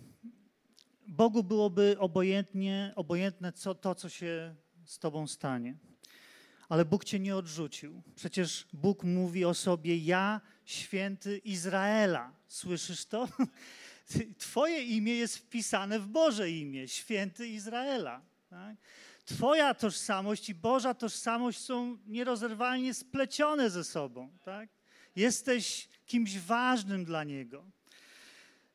Bogu 1.12 1.42
byłoby 1.42 1.96
obojętnie, 1.98 2.92
obojętne 2.96 3.52
co, 3.52 3.74
to, 3.74 3.94
co 3.94 4.08
się 4.08 4.54
z 4.84 4.98
Tobą 4.98 5.26
stanie 5.26 5.76
ale 6.72 6.84
Bóg 6.84 7.04
cię 7.04 7.20
nie 7.20 7.36
odrzucił. 7.36 8.02
Przecież 8.14 8.66
Bóg 8.72 9.04
mówi 9.04 9.44
o 9.44 9.54
sobie: 9.54 9.96
Ja, 9.96 10.40
święty 10.64 11.38
Izraela. 11.38 12.32
Słyszysz 12.48 13.04
to? 13.04 13.28
Twoje 14.38 14.82
imię 14.82 15.14
jest 15.14 15.38
wpisane 15.38 16.00
w 16.00 16.06
Boże 16.06 16.50
imię, 16.50 16.88
święty 16.88 17.48
Izraela. 17.48 18.22
Tak? 18.50 18.76
Twoja 19.24 19.74
tożsamość 19.74 20.48
i 20.48 20.54
Boża 20.54 20.94
tożsamość 20.94 21.58
są 21.58 21.98
nierozerwalnie 22.06 22.94
splecione 22.94 23.70
ze 23.70 23.84
sobą. 23.84 24.30
Tak? 24.44 24.68
Jesteś 25.16 25.88
kimś 26.06 26.38
ważnym 26.38 27.04
dla 27.04 27.24
Niego. 27.24 27.64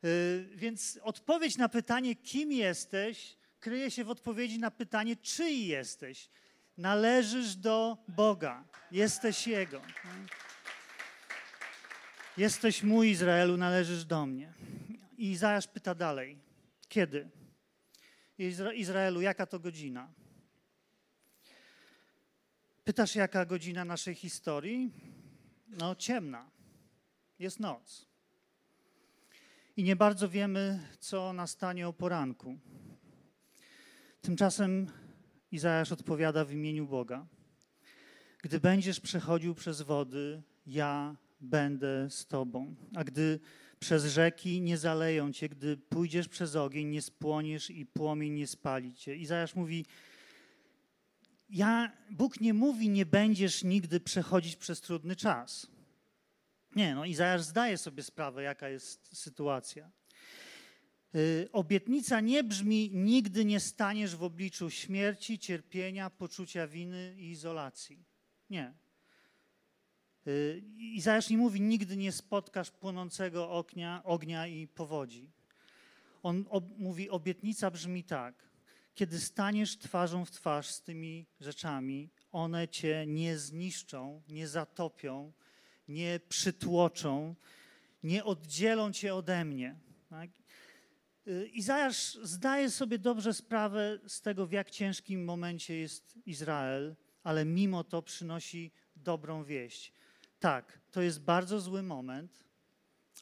Yy, 0.02 0.48
więc 0.54 0.98
odpowiedź 1.02 1.56
na 1.56 1.68
pytanie, 1.68 2.16
kim 2.16 2.52
jesteś, 2.52 3.36
kryje 3.60 3.90
się 3.90 4.04
w 4.04 4.10
odpowiedzi 4.10 4.58
na 4.58 4.70
pytanie, 4.70 5.16
czyj 5.16 5.66
jesteś. 5.66 6.30
Należysz 6.76 7.56
do 7.56 7.98
Boga. 8.08 8.64
Jesteś 8.90 9.46
Jego. 9.46 9.80
Jesteś 12.36 12.82
mój 12.82 13.10
Izraelu, 13.10 13.56
należysz 13.56 14.04
do 14.04 14.26
mnie. 14.26 14.52
I 15.18 15.30
Izajasz 15.30 15.66
pyta 15.66 15.94
dalej. 15.94 16.38
Kiedy? 16.88 17.30
Izra 18.38 18.72
Izraelu, 18.72 19.20
jaka 19.20 19.46
to 19.46 19.58
godzina? 19.58 20.08
Pytasz, 22.84 23.14
jaka 23.14 23.44
godzina 23.44 23.84
naszej 23.84 24.14
historii? 24.14 24.90
No, 25.68 25.94
ciemna. 25.94 26.50
Jest 27.38 27.60
noc. 27.60 28.07
I 29.78 29.84
nie 29.84 29.96
bardzo 29.96 30.28
wiemy, 30.28 30.80
co 31.00 31.32
nastanie 31.32 31.88
o 31.88 31.92
poranku. 31.92 32.58
Tymczasem 34.20 34.86
Izajasz 35.52 35.92
odpowiada 35.92 36.44
w 36.44 36.52
imieniu 36.52 36.86
Boga. 36.86 37.26
Gdy 38.42 38.60
będziesz 38.60 39.00
przechodził 39.00 39.54
przez 39.54 39.82
wody, 39.82 40.42
ja 40.66 41.16
będę 41.40 42.10
z 42.10 42.26
tobą. 42.26 42.74
A 42.94 43.04
gdy 43.04 43.40
przez 43.78 44.04
rzeki 44.04 44.60
nie 44.60 44.78
zaleją 44.78 45.32
cię, 45.32 45.48
gdy 45.48 45.76
pójdziesz 45.76 46.28
przez 46.28 46.56
ogień, 46.56 46.88
nie 46.88 47.02
spłoniesz 47.02 47.70
i 47.70 47.86
płomień 47.86 48.32
nie 48.32 48.46
spali 48.46 48.94
cię. 48.94 49.16
Izajasz 49.16 49.54
mówi, 49.54 49.86
ja, 51.50 51.92
Bóg 52.10 52.40
nie 52.40 52.54
mówi, 52.54 52.90
nie 52.90 53.06
będziesz 53.06 53.64
nigdy 53.64 54.00
przechodzić 54.00 54.56
przez 54.56 54.80
trudny 54.80 55.16
czas. 55.16 55.77
Nie, 56.76 56.94
no 56.94 57.04
Izajasz 57.04 57.42
zdaje 57.42 57.78
sobie 57.78 58.02
sprawę, 58.02 58.42
jaka 58.42 58.68
jest 58.68 59.18
sytuacja. 59.18 59.90
Y, 61.14 61.48
obietnica 61.52 62.20
nie 62.20 62.44
brzmi, 62.44 62.90
nigdy 62.94 63.44
nie 63.44 63.60
staniesz 63.60 64.16
w 64.16 64.22
obliczu 64.22 64.70
śmierci, 64.70 65.38
cierpienia, 65.38 66.10
poczucia 66.10 66.66
winy 66.66 67.14
i 67.18 67.30
izolacji. 67.30 68.04
Nie. 68.50 68.74
Y, 70.26 70.62
Izajasz 70.78 71.30
nie 71.30 71.38
mówi, 71.38 71.60
nigdy 71.60 71.96
nie 71.96 72.12
spotkasz 72.12 72.70
płonącego 72.70 73.50
ognia, 73.50 74.02
ognia 74.04 74.46
i 74.46 74.68
powodzi. 74.68 75.30
On 76.22 76.44
ob, 76.50 76.64
mówi, 76.78 77.10
obietnica 77.10 77.70
brzmi 77.70 78.04
tak. 78.04 78.48
Kiedy 78.94 79.20
staniesz 79.20 79.78
twarzą 79.78 80.24
w 80.24 80.30
twarz 80.30 80.66
z 80.70 80.82
tymi 80.82 81.26
rzeczami, 81.40 82.10
one 82.32 82.68
cię 82.68 83.04
nie 83.06 83.38
zniszczą, 83.38 84.22
nie 84.28 84.48
zatopią, 84.48 85.32
nie 85.88 86.20
przytłoczą, 86.28 87.34
nie 88.02 88.24
oddzielą 88.24 88.92
cię 88.92 89.14
ode 89.14 89.44
mnie. 89.44 89.76
Tak? 90.10 90.30
Y, 91.26 91.48
Izajasz 91.48 92.14
zdaje 92.22 92.70
sobie 92.70 92.98
dobrze 92.98 93.34
sprawę 93.34 93.98
z 94.06 94.20
tego, 94.20 94.46
w 94.46 94.52
jak 94.52 94.70
ciężkim 94.70 95.24
momencie 95.24 95.76
jest 95.76 96.18
Izrael, 96.26 96.96
ale 97.22 97.44
mimo 97.44 97.84
to 97.84 98.02
przynosi 98.02 98.70
dobrą 98.96 99.44
wieść. 99.44 99.92
Tak, 100.40 100.78
to 100.90 101.02
jest 101.02 101.20
bardzo 101.20 101.60
zły 101.60 101.82
moment, 101.82 102.44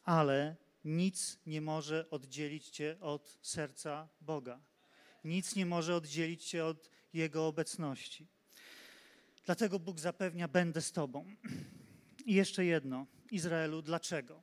ale 0.05 0.57
nic 0.85 1.38
nie 1.46 1.61
może 1.61 2.11
oddzielić 2.11 2.68
cię 2.68 2.96
od 3.00 3.38
serca 3.42 4.09
Boga. 4.20 4.61
Nic 5.24 5.57
nie 5.57 5.66
może 5.66 5.96
oddzielić 5.96 6.44
cię 6.44 6.64
od 6.64 6.90
Jego 7.12 7.46
obecności. 7.46 8.26
Dlatego 9.46 9.79
Bóg 9.79 10.00
zapewnia: 10.00 10.48
Będę 10.48 10.81
z 10.81 10.92
Tobą. 10.92 11.37
I 12.26 12.34
jeszcze 12.34 12.64
jedno, 12.64 13.06
Izraelu, 13.30 13.82
dlaczego? 13.82 14.42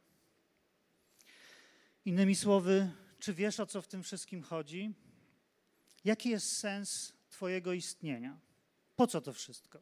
Innymi 2.06 2.36
słowy, 2.36 2.92
czy 3.20 3.34
wiesz 3.34 3.60
o 3.60 3.66
co 3.66 3.82
w 3.82 3.88
tym 3.88 4.04
wszystkim 4.04 4.44
chodzi? 4.44 4.94
Jaki 6.04 6.30
jest 6.30 6.58
sens 6.58 7.14
Twojego 7.30 7.74
istnienia? 7.74 8.40
Po 8.96 9.08
co 9.08 9.22
to 9.22 9.34
wszystko? 9.34 9.80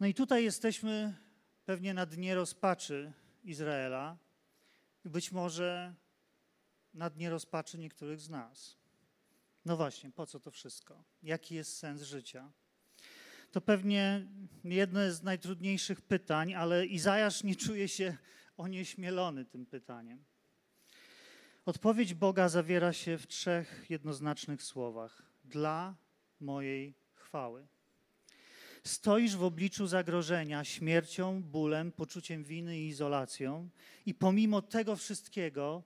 No 0.00 0.06
i 0.06 0.14
tutaj 0.14 0.44
jesteśmy 0.44 1.14
pewnie 1.64 1.94
na 1.94 2.06
dnie 2.06 2.34
rozpaczy 2.34 3.12
Izraela 3.44 4.16
i 5.04 5.08
być 5.08 5.32
może 5.32 5.94
na 6.94 7.10
dnie 7.10 7.30
rozpaczy 7.30 7.78
niektórych 7.78 8.20
z 8.20 8.28
nas. 8.28 8.76
No 9.64 9.76
właśnie, 9.76 10.10
po 10.10 10.26
co 10.26 10.40
to 10.40 10.50
wszystko? 10.50 11.04
Jaki 11.22 11.54
jest 11.54 11.76
sens 11.76 12.02
życia? 12.02 12.52
To 13.52 13.60
pewnie 13.60 14.26
jedno 14.64 15.12
z 15.12 15.22
najtrudniejszych 15.22 16.00
pytań, 16.00 16.54
ale 16.54 16.86
Izajasz 16.86 17.42
nie 17.42 17.56
czuje 17.56 17.88
się 17.88 18.16
onieśmielony 18.56 19.44
tym 19.44 19.66
pytaniem. 19.66 20.24
Odpowiedź 21.66 22.14
Boga 22.14 22.48
zawiera 22.48 22.92
się 22.92 23.18
w 23.18 23.26
trzech 23.26 23.86
jednoznacznych 23.88 24.62
słowach: 24.62 25.22
dla 25.44 25.94
mojej 26.40 26.94
chwały. 27.14 27.66
Stoisz 28.84 29.36
w 29.36 29.42
obliczu 29.42 29.86
zagrożenia 29.86 30.64
śmiercią, 30.64 31.42
bólem, 31.42 31.92
poczuciem 31.92 32.44
winy 32.44 32.78
i 32.78 32.88
izolacją, 32.88 33.68
i 34.06 34.14
pomimo 34.14 34.62
tego 34.62 34.96
wszystkiego 34.96 35.82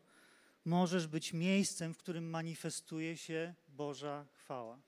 możesz 0.65 1.07
być 1.07 1.33
miejscem, 1.33 1.95
w 1.95 1.99
którym 1.99 2.31
manifestuje 2.31 3.17
się 3.17 3.55
Boża 3.69 4.27
chwała. 4.33 4.79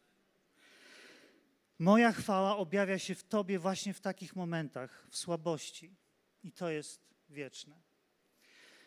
Moja 1.79 2.12
chwała 2.12 2.57
objawia 2.57 2.99
się 2.99 3.14
w 3.14 3.25
Tobie 3.25 3.59
właśnie 3.59 3.95
w 3.95 4.01
takich 4.01 4.37
momentach, 4.37 5.07
w 5.11 5.17
słabości, 5.17 5.97
i 6.43 6.53
to 6.53 6.71
jest 6.71 7.14
wieczne. 7.29 7.81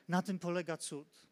Na 0.07 0.21
tym 0.21 0.39
polega 0.39 0.77
cud. 0.77 1.27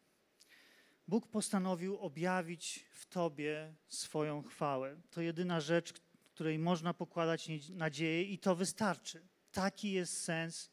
Bóg 1.08 1.26
postanowił 1.26 1.98
objawić 1.98 2.86
w 2.92 3.06
Tobie 3.06 3.74
swoją 3.88 4.42
chwałę. 4.42 5.00
To 5.10 5.20
jedyna 5.20 5.60
rzecz, 5.60 5.92
której 6.34 6.58
można 6.58 6.94
pokładać 6.94 7.48
nadzieję, 7.70 8.22
i 8.22 8.38
to 8.38 8.56
wystarczy. 8.56 9.28
Taki 9.52 9.92
jest 9.92 10.22
sens 10.22 10.70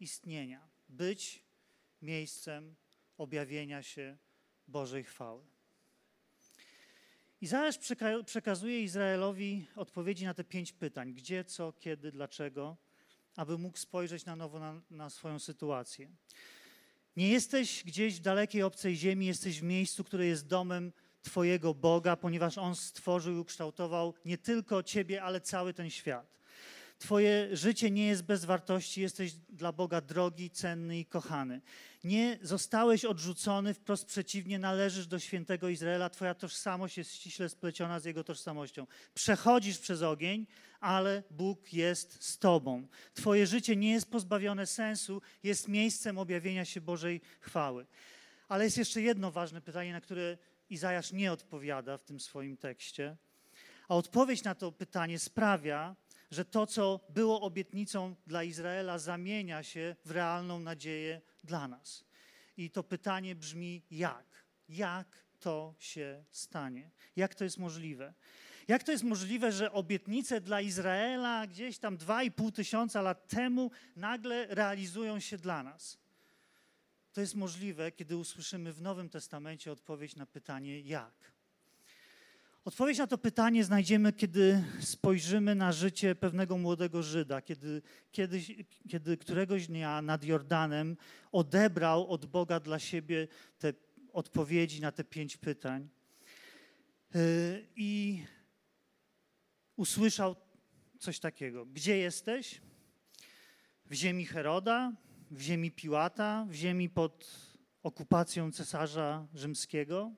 istnienia 0.00 0.68
być 0.88 1.44
miejscem 2.02 2.74
objawienia 3.18 3.82
się 3.82 4.18
Bożej 4.68 5.04
chwały. 5.04 5.46
Izajasz 7.40 7.78
przekazuje 8.26 8.82
Izraelowi 8.82 9.66
odpowiedzi 9.76 10.24
na 10.24 10.34
te 10.34 10.44
pięć 10.44 10.72
pytań: 10.72 11.14
gdzie, 11.14 11.44
co, 11.44 11.72
kiedy, 11.72 12.12
dlaczego, 12.12 12.76
aby 13.36 13.58
mógł 13.58 13.78
spojrzeć 13.78 14.24
na 14.24 14.36
nowo 14.36 14.58
na, 14.60 14.80
na 14.90 15.10
swoją 15.10 15.38
sytuację. 15.38 16.10
Nie 17.16 17.28
jesteś 17.28 17.84
gdzieś 17.84 18.16
w 18.16 18.22
dalekiej 18.22 18.62
obcej 18.62 18.96
ziemi, 18.96 19.26
jesteś 19.26 19.60
w 19.60 19.62
miejscu, 19.62 20.04
które 20.04 20.26
jest 20.26 20.46
domem 20.46 20.92
Twojego 21.22 21.74
Boga, 21.74 22.16
ponieważ 22.16 22.58
On 22.58 22.76
stworzył 22.76 23.36
i 23.36 23.38
ukształtował 23.38 24.14
nie 24.24 24.38
tylko 24.38 24.82
Ciebie, 24.82 25.22
ale 25.22 25.40
cały 25.40 25.74
ten 25.74 25.90
świat. 25.90 26.38
Twoje 26.98 27.56
życie 27.56 27.90
nie 27.90 28.06
jest 28.06 28.22
bez 28.22 28.44
wartości, 28.44 29.00
jesteś 29.00 29.32
dla 29.32 29.72
Boga 29.72 30.00
drogi, 30.00 30.50
cenny 30.50 30.98
i 30.98 31.06
kochany. 31.06 31.60
Nie 32.04 32.38
zostałeś 32.42 33.04
odrzucony, 33.04 33.74
wprost 33.74 34.06
przeciwnie, 34.06 34.58
należysz 34.58 35.06
do 35.06 35.18
świętego 35.18 35.68
Izraela. 35.68 36.10
Twoja 36.10 36.34
tożsamość 36.34 36.98
jest 36.98 37.14
ściśle 37.14 37.48
spleciona 37.48 38.00
z 38.00 38.04
jego 38.04 38.24
tożsamością. 38.24 38.86
Przechodzisz 39.14 39.78
przez 39.78 40.02
ogień, 40.02 40.46
ale 40.80 41.22
Bóg 41.30 41.72
jest 41.72 42.24
z 42.24 42.38
Tobą. 42.38 42.86
Twoje 43.14 43.46
życie 43.46 43.76
nie 43.76 43.92
jest 43.92 44.10
pozbawione 44.10 44.66
sensu, 44.66 45.22
jest 45.42 45.68
miejscem 45.68 46.18
objawienia 46.18 46.64
się 46.64 46.80
Bożej 46.80 47.20
chwały. 47.40 47.86
Ale 48.48 48.64
jest 48.64 48.78
jeszcze 48.78 49.02
jedno 49.02 49.30
ważne 49.30 49.60
pytanie, 49.60 49.92
na 49.92 50.00
które 50.00 50.38
Izajasz 50.70 51.12
nie 51.12 51.32
odpowiada 51.32 51.98
w 51.98 52.04
tym 52.04 52.20
swoim 52.20 52.56
tekście. 52.56 53.16
A 53.88 53.96
odpowiedź 53.96 54.44
na 54.44 54.54
to 54.54 54.72
pytanie 54.72 55.18
sprawia, 55.18 55.96
że 56.30 56.44
to, 56.44 56.66
co 56.66 57.00
było 57.08 57.40
obietnicą 57.40 58.14
dla 58.26 58.44
Izraela, 58.44 58.98
zamienia 58.98 59.62
się 59.62 59.96
w 60.04 60.10
realną 60.10 60.60
nadzieję 60.60 61.20
dla 61.44 61.68
nas. 61.68 62.04
I 62.56 62.70
to 62.70 62.82
pytanie 62.82 63.34
brzmi: 63.34 63.82
jak? 63.90 64.44
Jak 64.68 65.24
to 65.40 65.74
się 65.78 66.24
stanie? 66.30 66.90
Jak 67.16 67.34
to 67.34 67.44
jest 67.44 67.58
możliwe? 67.58 68.14
Jak 68.68 68.82
to 68.82 68.92
jest 68.92 69.04
możliwe, 69.04 69.52
że 69.52 69.72
obietnice 69.72 70.40
dla 70.40 70.60
Izraela 70.60 71.46
gdzieś 71.46 71.78
tam 71.78 71.98
2,5 71.98 72.52
tysiąca 72.52 73.02
lat 73.02 73.28
temu 73.28 73.70
nagle 73.96 74.46
realizują 74.46 75.20
się 75.20 75.38
dla 75.38 75.62
nas? 75.62 75.98
To 77.12 77.20
jest 77.20 77.34
możliwe, 77.34 77.92
kiedy 77.92 78.16
usłyszymy 78.16 78.72
w 78.72 78.82
Nowym 78.82 79.08
Testamencie 79.08 79.72
odpowiedź 79.72 80.16
na 80.16 80.26
pytanie 80.26 80.80
jak. 80.80 81.32
Odpowiedź 82.70 82.98
na 82.98 83.06
to 83.06 83.18
pytanie 83.18 83.64
znajdziemy, 83.64 84.12
kiedy 84.12 84.64
spojrzymy 84.80 85.54
na 85.54 85.72
życie 85.72 86.14
pewnego 86.14 86.58
młodego 86.58 87.02
Żyda, 87.02 87.42
kiedy, 87.42 87.82
kiedy, 88.12 88.40
kiedy 88.88 89.16
któregoś 89.16 89.66
dnia 89.66 90.02
nad 90.02 90.24
Jordanem 90.24 90.96
odebrał 91.32 92.08
od 92.08 92.26
Boga 92.26 92.60
dla 92.60 92.78
siebie 92.78 93.28
te 93.58 93.72
odpowiedzi 94.12 94.80
na 94.80 94.92
te 94.92 95.04
pięć 95.04 95.36
pytań. 95.36 95.88
Yy, 97.14 97.20
I 97.76 98.22
usłyszał 99.76 100.36
coś 100.98 101.20
takiego. 101.20 101.66
Gdzie 101.66 101.96
jesteś? 101.96 102.60
W 103.86 103.92
ziemi 103.92 104.26
Heroda, 104.26 104.92
w 105.30 105.40
ziemi 105.40 105.70
Piłata, 105.70 106.46
w 106.48 106.54
ziemi 106.54 106.90
pod 106.90 107.26
okupacją 107.82 108.52
cesarza 108.52 109.26
rzymskiego? 109.34 110.12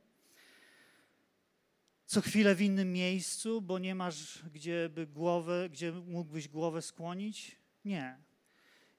Co 2.06 2.20
chwilę 2.20 2.54
w 2.54 2.62
innym 2.62 2.92
miejscu, 2.92 3.62
bo 3.62 3.78
nie 3.78 3.94
masz 3.94 4.42
gdzie, 4.54 4.88
by 4.88 5.06
głowę, 5.06 5.68
gdzie 5.72 5.92
mógłbyś 5.92 6.48
głowę 6.48 6.82
skłonić? 6.82 7.56
Nie. 7.84 8.16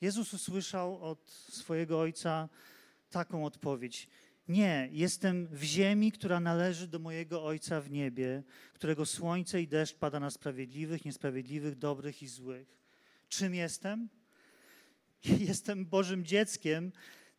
Jezus 0.02 0.34
usłyszał 0.34 1.04
od 1.04 1.32
swojego 1.50 2.00
Ojca 2.00 2.50
taką 3.10 3.46
odpowiedź. 3.46 4.10
Nie, 4.48 4.89
jestem 4.92 5.48
w 5.48 5.63
ziemi, 5.63 6.12
która 6.12 6.39
należy 6.39 6.88
do 6.88 7.00
mojego 7.00 7.44
Ojca 7.44 7.82
w 7.82 7.92
niebie, 7.92 8.44
którego 8.74 9.06
słońce 9.06 9.62
i 9.62 9.68
deszcz 9.68 9.96
pada 9.96 10.20
na 10.20 10.30
sprawiedliwych, 10.30 11.06
niesprawiedliwych, 11.06 11.76
dobrych 11.76 12.24
i 12.24 12.28
złych. 12.28 12.78
Czym 13.30 13.56
jestem? 13.56 14.10
Jestem 15.50 15.86
Bożym 15.86 16.26
dzieckiem, 16.26 16.92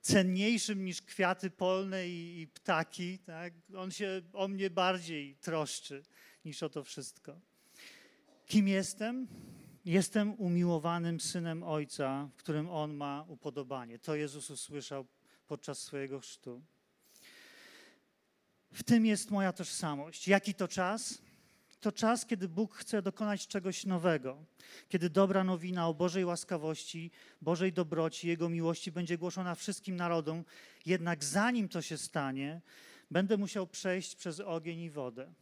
cenniejszym 0.04 0.84
niż 0.84 1.02
kwiaty 1.02 1.50
polne 1.50 2.08
i, 2.08 2.40
i 2.40 2.46
ptaki. 2.46 3.18
Tak? 3.18 3.52
On 3.76 3.90
się 3.90 4.22
o 4.32 4.48
mnie 4.48 4.70
bardziej 4.70 5.36
troszczy 5.36 6.02
niż 6.44 6.62
o 6.62 6.68
to 6.68 6.84
wszystko. 6.84 7.40
Kim 8.46 8.68
jestem? 8.68 9.28
Jestem 9.84 10.34
umiłowanym 10.34 11.20
synem 11.20 11.62
Ojca, 11.62 12.28
w 12.34 12.36
którym 12.36 12.70
On 12.70 12.94
ma 12.94 13.24
upodobanie. 13.28 13.98
To 13.98 14.14
Jezus 14.14 14.50
usłyszał 14.50 15.06
podczas 15.46 15.78
swojego 15.78 16.20
chrztu. 16.20 16.62
W 18.72 18.82
tym 18.82 19.06
jest 19.06 19.30
moja 19.30 19.52
tożsamość. 19.52 20.28
Jaki 20.28 20.54
to 20.54 20.68
czas? 20.68 21.22
To 21.84 21.92
czas, 21.92 22.26
kiedy 22.26 22.48
Bóg 22.48 22.74
chce 22.74 23.02
dokonać 23.02 23.46
czegoś 23.46 23.86
nowego, 23.86 24.44
kiedy 24.88 25.10
dobra 25.10 25.44
nowina 25.44 25.88
o 25.88 25.94
Bożej 25.94 26.24
łaskawości, 26.24 27.10
Bożej 27.42 27.72
dobroci, 27.72 28.28
Jego 28.28 28.48
miłości 28.48 28.92
będzie 28.92 29.18
głoszona 29.18 29.54
wszystkim 29.54 29.96
narodom. 29.96 30.44
Jednak 30.86 31.24
zanim 31.24 31.68
to 31.68 31.82
się 31.82 31.98
stanie, 31.98 32.60
będę 33.10 33.36
musiał 33.36 33.66
przejść 33.66 34.16
przez 34.16 34.40
ogień 34.40 34.80
i 34.80 34.90
wodę 34.90 35.32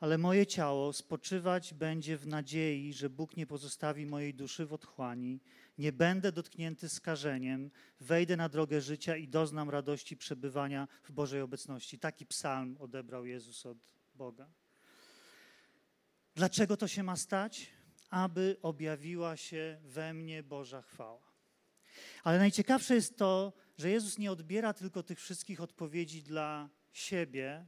ale 0.00 0.18
moje 0.18 0.46
ciało 0.46 0.92
spoczywać 0.92 1.74
będzie 1.74 2.16
w 2.16 2.26
nadziei, 2.26 2.92
że 2.92 3.10
Bóg 3.10 3.36
nie 3.36 3.46
pozostawi 3.46 4.06
mojej 4.06 4.34
duszy 4.34 4.66
w 4.66 4.72
otchłani, 4.72 5.40
nie 5.78 5.92
będę 5.92 6.32
dotknięty 6.32 6.88
skażeniem, 6.88 7.70
wejdę 8.00 8.36
na 8.36 8.48
drogę 8.48 8.80
życia 8.80 9.16
i 9.16 9.28
doznam 9.28 9.70
radości 9.70 10.16
przebywania 10.16 10.88
w 11.02 11.12
Bożej 11.12 11.40
obecności. 11.40 11.98
Taki 11.98 12.26
psalm 12.26 12.76
odebrał 12.78 13.26
Jezus 13.26 13.66
od 13.66 13.78
Boga. 14.14 14.59
Dlaczego 16.34 16.76
to 16.76 16.88
się 16.88 17.02
ma 17.02 17.16
stać? 17.16 17.70
Aby 18.10 18.56
objawiła 18.62 19.36
się 19.36 19.80
we 19.84 20.14
mnie 20.14 20.42
Boża 20.42 20.82
chwała. 20.82 21.30
Ale 22.24 22.38
najciekawsze 22.38 22.94
jest 22.94 23.18
to, 23.18 23.52
że 23.78 23.90
Jezus 23.90 24.18
nie 24.18 24.32
odbiera 24.32 24.74
tylko 24.74 25.02
tych 25.02 25.20
wszystkich 25.20 25.60
odpowiedzi 25.60 26.22
dla 26.22 26.70
siebie, 26.92 27.66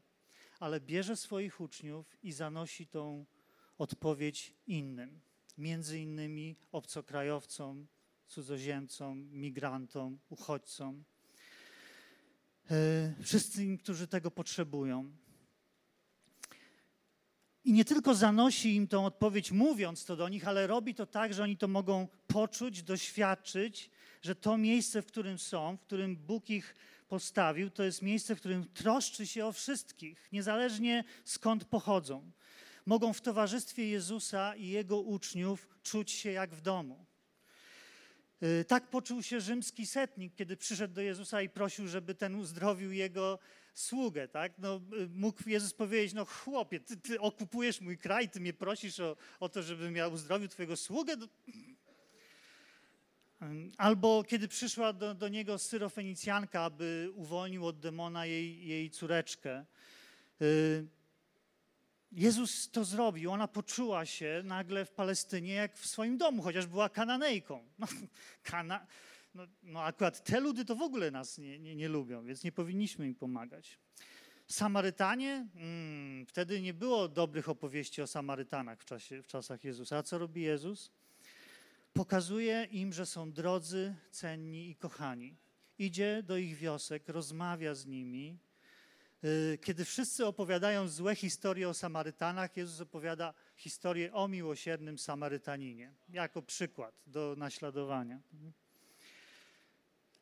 ale 0.60 0.80
bierze 0.80 1.16
swoich 1.16 1.60
uczniów 1.60 2.16
i 2.22 2.32
zanosi 2.32 2.86
tą 2.86 3.26
odpowiedź 3.78 4.54
innym, 4.66 5.20
między 5.58 5.98
innymi 5.98 6.56
obcokrajowcom, 6.72 7.86
cudzoziemcom, 8.26 9.28
migrantom, 9.30 10.18
uchodźcom, 10.28 11.04
e, 12.70 13.14
wszystkim, 13.22 13.78
którzy 13.78 14.06
tego 14.06 14.30
potrzebują. 14.30 15.12
I 17.64 17.72
nie 17.72 17.84
tylko 17.84 18.14
zanosi 18.14 18.74
im 18.74 18.88
tą 18.88 19.06
odpowiedź, 19.06 19.52
mówiąc 19.52 20.04
to 20.04 20.16
do 20.16 20.28
nich, 20.28 20.48
ale 20.48 20.66
robi 20.66 20.94
to 20.94 21.06
tak, 21.06 21.34
że 21.34 21.42
oni 21.42 21.56
to 21.56 21.68
mogą 21.68 22.08
poczuć, 22.26 22.82
doświadczyć, 22.82 23.90
że 24.22 24.34
to 24.34 24.58
miejsce, 24.58 25.02
w 25.02 25.06
którym 25.06 25.38
są, 25.38 25.76
w 25.76 25.80
którym 25.80 26.16
Bóg 26.16 26.50
ich 26.50 26.74
postawił, 27.08 27.70
to 27.70 27.82
jest 27.82 28.02
miejsce, 28.02 28.36
w 28.36 28.38
którym 28.38 28.68
troszczy 28.74 29.26
się 29.26 29.46
o 29.46 29.52
wszystkich, 29.52 30.28
niezależnie 30.32 31.04
skąd 31.24 31.64
pochodzą. 31.64 32.30
Mogą 32.86 33.12
w 33.12 33.20
towarzystwie 33.20 33.88
Jezusa 33.88 34.56
i 34.56 34.68
Jego 34.68 35.00
uczniów 35.00 35.68
czuć 35.82 36.10
się 36.10 36.32
jak 36.32 36.54
w 36.54 36.60
domu. 36.60 37.06
Y, 38.42 38.64
tak 38.64 38.90
poczuł 38.90 39.22
się 39.22 39.40
rzymski 39.40 39.86
setnik, 39.86 40.34
kiedy 40.34 40.56
przyszedł 40.56 40.94
do 40.94 41.00
Jezusa 41.00 41.42
i 41.42 41.48
prosił, 41.48 41.88
żeby 41.88 42.14
ten 42.14 42.34
uzdrowił 42.34 42.92
jego 42.92 43.38
sługę. 43.74 44.28
Tak? 44.28 44.52
No, 44.58 44.80
mógł 45.14 45.48
Jezus 45.48 45.74
powiedzieć, 45.74 46.14
no 46.14 46.24
chłopie, 46.24 46.80
ty, 46.80 46.96
ty 46.96 47.20
okupujesz 47.20 47.80
mój 47.80 47.98
kraj, 47.98 48.28
ty 48.28 48.40
mnie 48.40 48.52
prosisz 48.52 49.00
o, 49.00 49.16
o 49.40 49.48
to, 49.48 49.62
żebym 49.62 49.96
ja 49.96 50.08
uzdrowił 50.08 50.48
twojego 50.48 50.76
sługę? 50.76 51.16
No, 51.16 51.26
Albo 53.78 54.24
kiedy 54.24 54.48
przyszła 54.48 54.92
do, 54.92 55.14
do 55.14 55.28
niego 55.28 55.58
syrofenicjanka, 55.58 56.60
aby 56.60 57.10
uwolnił 57.14 57.66
od 57.66 57.80
demona 57.80 58.26
jej, 58.26 58.66
jej 58.66 58.90
córeczkę. 58.90 59.64
Y, 60.42 60.86
Jezus 62.12 62.70
to 62.70 62.84
zrobił. 62.84 63.32
Ona 63.32 63.48
poczuła 63.48 64.06
się 64.06 64.42
nagle 64.44 64.84
w 64.84 64.90
Palestynie 64.90 65.54
jak 65.54 65.76
w 65.76 65.86
swoim 65.86 66.18
domu, 66.18 66.42
chociaż 66.42 66.66
była 66.66 66.88
Kananejką. 66.88 67.64
No, 67.78 67.86
kana, 68.42 68.86
no, 69.34 69.46
no 69.62 69.82
akurat 69.82 70.24
te 70.24 70.40
ludy 70.40 70.64
to 70.64 70.76
w 70.76 70.82
ogóle 70.82 71.10
nas 71.10 71.38
nie, 71.38 71.58
nie, 71.58 71.76
nie 71.76 71.88
lubią, 71.88 72.24
więc 72.24 72.44
nie 72.44 72.52
powinniśmy 72.52 73.06
im 73.06 73.14
pomagać. 73.14 73.78
Samarytanie? 74.46 75.46
Hmm, 75.54 76.26
wtedy 76.26 76.60
nie 76.60 76.74
było 76.74 77.08
dobrych 77.08 77.48
opowieści 77.48 78.02
o 78.02 78.06
Samarytanach 78.06 78.80
w, 78.80 78.84
czasie, 78.84 79.22
w 79.22 79.26
czasach 79.26 79.64
Jezusa. 79.64 79.98
A 79.98 80.02
co 80.02 80.18
robi 80.18 80.42
Jezus? 80.42 80.90
Pokazuje 81.92 82.68
im, 82.70 82.92
że 82.92 83.06
są 83.06 83.32
drodzy, 83.32 83.94
cenni 84.10 84.70
i 84.70 84.76
kochani. 84.76 85.36
Idzie 85.78 86.22
do 86.22 86.36
ich 86.36 86.56
wiosek, 86.56 87.08
rozmawia 87.08 87.74
z 87.74 87.86
nimi. 87.86 88.38
Y, 89.24 89.58
kiedy 89.62 89.84
wszyscy 89.84 90.26
opowiadają 90.26 90.88
złe 90.88 91.14
historie 91.14 91.68
o 91.68 91.74
Samarytanach, 91.74 92.56
Jezus 92.56 92.80
opowiada 92.80 93.34
historię 93.56 94.12
o 94.12 94.28
miłosiernym 94.28 94.98
Samarytaninie, 94.98 95.92
jako 96.08 96.42
przykład 96.42 96.94
do 97.06 97.34
naśladowania. 97.38 98.20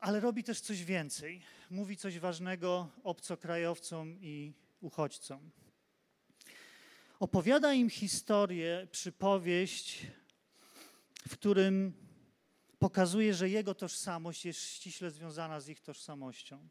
Ale 0.00 0.20
robi 0.20 0.44
też 0.44 0.60
coś 0.60 0.84
więcej. 0.84 1.42
Mówi 1.70 1.96
coś 1.96 2.18
ważnego 2.18 2.88
obcokrajowcom 3.02 4.16
i 4.20 4.52
uchodźcom. 4.80 5.50
Opowiada 7.20 7.74
im 7.74 7.90
historię, 7.90 8.88
przypowieść 8.92 10.06
w 11.28 11.32
którym 11.32 11.92
pokazuje, 12.78 13.34
że 13.34 13.48
jego 13.48 13.74
tożsamość 13.74 14.44
jest 14.44 14.60
ściśle 14.60 15.10
związana 15.10 15.60
z 15.60 15.68
ich 15.68 15.80
tożsamością. 15.80 16.68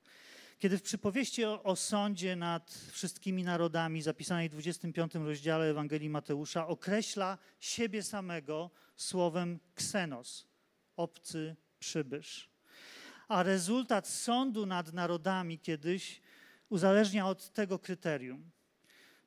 Kiedy 0.60 0.78
w 0.78 0.82
przypowieści 0.82 1.46
o, 1.46 1.64
o, 1.64 1.76
sądzie 1.76 2.36
nad 2.36 2.74
wszystkimi 2.92 3.44
narodami, 3.44 4.02
zapisanej 4.02 4.50
w 4.50 4.52
25 4.52 5.16
rozdziale 5.16 5.66
Ewangelii 5.66 6.10
Mateusza, 6.10 6.68
określa 6.68 7.38
siebie 7.60 8.04
samego 8.04 8.72
słowem 8.96 9.60
ksenos, 9.76 10.48
obcy 10.96 11.56
przybysz. 11.80 12.49
A 13.30 13.44
rezultat 13.44 14.08
sądu 14.08 14.66
nad 14.66 14.94
narodami 14.94 15.60
kiedyś 15.60 16.22
uzależnia 16.70 17.28
od 17.28 17.54
tego 17.54 17.80
kryterium 17.80 18.52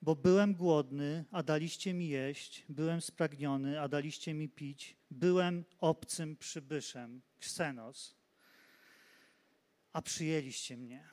bo 0.03 0.17
byłem 0.17 0.55
głodny, 0.55 1.25
a 1.31 1.43
daliście 1.43 1.95
mi 1.95 2.09
jeść, 2.09 2.65
byłem 2.69 3.01
spragniony, 3.01 3.81
a 3.81 3.89
daliście 3.89 4.35
mi 4.35 4.49
pić, 4.49 4.97
byłem 5.11 5.65
obcym 5.79 6.37
przybyszem, 6.37 7.23
ksenos, 7.41 8.15
a 9.93 10.03
przyjęliście 10.03 10.77
mnie. 10.77 11.09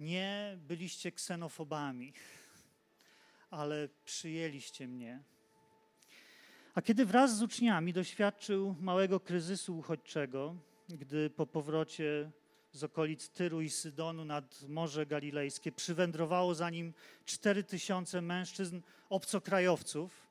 Nie 0.00 0.58
byliście 0.58 1.12
ksenofobami, 1.12 2.12
ale 3.50 3.88
przyjęliście 4.04 4.88
mnie. 4.88 5.22
A 6.74 6.82
kiedy 6.82 7.06
wraz 7.06 7.36
z 7.36 7.42
uczniami 7.42 7.92
doświadczył 7.92 8.74
małego 8.80 9.20
kryzysu 9.20 9.78
uchodźczego, 9.78 10.56
gdy 10.88 11.30
po 11.30 11.46
powrocie 11.46 12.30
z 12.72 12.84
okolic 12.84 13.28
Tyru 13.28 13.60
i 13.60 13.70
Sydonu 13.70 14.24
nad 14.24 14.62
Morze 14.68 15.06
Galilejskie. 15.06 15.72
Przywędrowało 15.72 16.54
za 16.54 16.70
nim 16.70 16.94
cztery 17.24 17.64
tysiące 17.64 18.22
mężczyzn, 18.22 18.80
obcokrajowców, 19.10 20.26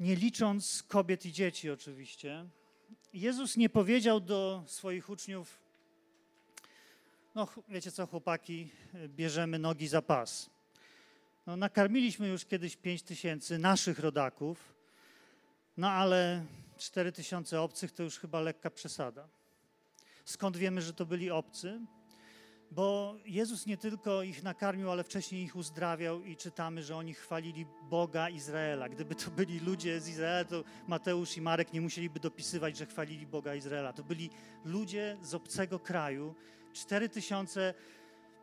nie 0.00 0.16
licząc 0.16 0.82
kobiet 0.82 1.26
i 1.26 1.32
dzieci 1.32 1.70
oczywiście. 1.70 2.46
Jezus 3.12 3.56
nie 3.56 3.68
powiedział 3.68 4.20
do 4.20 4.62
swoich 4.66 5.10
uczniów, 5.10 5.58
no 7.34 7.48
wiecie 7.68 7.92
co 7.92 8.06
chłopaki, 8.06 8.70
bierzemy 9.08 9.58
nogi 9.58 9.88
za 9.88 10.02
pas. 10.02 10.50
No, 11.46 11.56
nakarmiliśmy 11.56 12.28
już 12.28 12.44
kiedyś 12.44 12.76
pięć 12.76 13.02
tysięcy 13.02 13.58
naszych 13.58 13.98
rodaków, 13.98 14.79
no 15.76 15.90
ale 15.90 16.44
cztery 16.78 17.12
tysiące 17.12 17.60
obcych 17.60 17.92
to 17.92 18.02
już 18.02 18.18
chyba 18.18 18.40
lekka 18.40 18.70
przesada. 18.70 19.28
Skąd 20.24 20.56
wiemy, 20.56 20.82
że 20.82 20.94
to 20.94 21.06
byli 21.06 21.30
obcy? 21.30 21.80
Bo 22.70 23.14
Jezus 23.24 23.66
nie 23.66 23.76
tylko 23.76 24.22
ich 24.22 24.42
nakarmił, 24.42 24.90
ale 24.90 25.04
wcześniej 25.04 25.44
ich 25.44 25.56
uzdrawiał 25.56 26.24
i 26.24 26.36
czytamy, 26.36 26.82
że 26.82 26.96
oni 26.96 27.14
chwalili 27.14 27.66
Boga 27.90 28.28
Izraela. 28.28 28.88
Gdyby 28.88 29.14
to 29.14 29.30
byli 29.30 29.60
ludzie 29.60 30.00
z 30.00 30.08
Izraela, 30.08 30.44
to 30.44 30.64
Mateusz 30.88 31.36
i 31.36 31.40
Marek 31.40 31.72
nie 31.72 31.80
musieliby 31.80 32.20
dopisywać, 32.20 32.76
że 32.76 32.86
chwalili 32.86 33.26
Boga 33.26 33.54
Izraela. 33.54 33.92
To 33.92 34.04
byli 34.04 34.30
ludzie 34.64 35.16
z 35.22 35.34
obcego 35.34 35.78
kraju. 35.78 36.34
Cztery 36.72 37.08
tysiące 37.08 37.74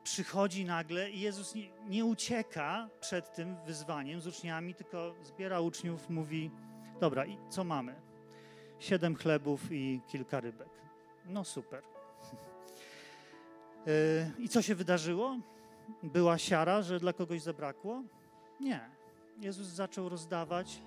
przychodzi 0.03 0.65
nagle 0.65 1.11
i 1.11 1.19
Jezus 1.19 1.55
nie, 1.55 1.69
nie 1.89 2.05
ucieka 2.05 2.89
przed 2.99 3.35
tym 3.35 3.55
wyzwaniem 3.65 4.21
z 4.21 4.27
uczniami, 4.27 4.75
tylko 4.75 5.15
zbiera 5.23 5.59
uczniów, 5.59 6.09
mówi: 6.09 6.51
Dobra, 6.99 7.25
i 7.25 7.37
co 7.49 7.63
mamy? 7.63 7.95
Siedem 8.79 9.15
chlebów 9.15 9.71
i 9.71 10.01
kilka 10.07 10.39
rybek. 10.39 10.69
No 11.25 11.43
super. 11.43 11.83
E, 13.87 14.31
I 14.43 14.49
co 14.49 14.61
się 14.61 14.75
wydarzyło? 14.75 15.37
Była 16.03 16.37
siara, 16.37 16.81
że 16.81 16.99
dla 16.99 17.13
kogoś 17.13 17.41
zabrakło? 17.41 18.03
Nie. 18.59 18.89
Jezus 19.41 19.67
zaczął 19.67 20.09
rozdawać 20.09 20.81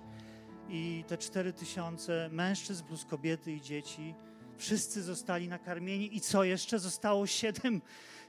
i 0.69 1.03
te 1.07 1.17
cztery 1.17 1.53
tysiące 1.53 2.29
mężczyzn 2.31 2.83
plus 2.85 3.05
kobiety 3.05 3.51
i 3.51 3.61
dzieci, 3.61 4.15
wszyscy 4.57 5.03
zostali 5.03 5.47
nakarmieni 5.47 6.15
i 6.15 6.21
co 6.21 6.43
jeszcze? 6.43 6.79
Zostało 6.79 7.27
siedem, 7.27 7.81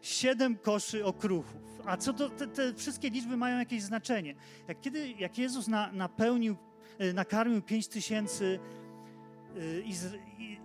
siedem 0.03 0.57
koszy 0.57 1.05
okruchów. 1.05 1.81
A 1.87 1.97
co 1.97 2.13
to, 2.13 2.31
te, 2.31 2.47
te 2.47 2.75
wszystkie 2.75 3.11
liczby 3.11 3.37
mają 3.37 3.59
jakieś 3.59 3.83
znaczenie. 3.83 4.35
Jak, 4.69 4.81
kiedy, 4.81 5.09
jak 5.09 5.39
Jezus 5.39 5.69
na, 5.69 5.93
napełnił 5.93 6.53
y, 6.55 6.57
nakarmił 7.15 7.63
5 7.63 7.89
tysięcy 7.89 8.59
y, 9.57 9.85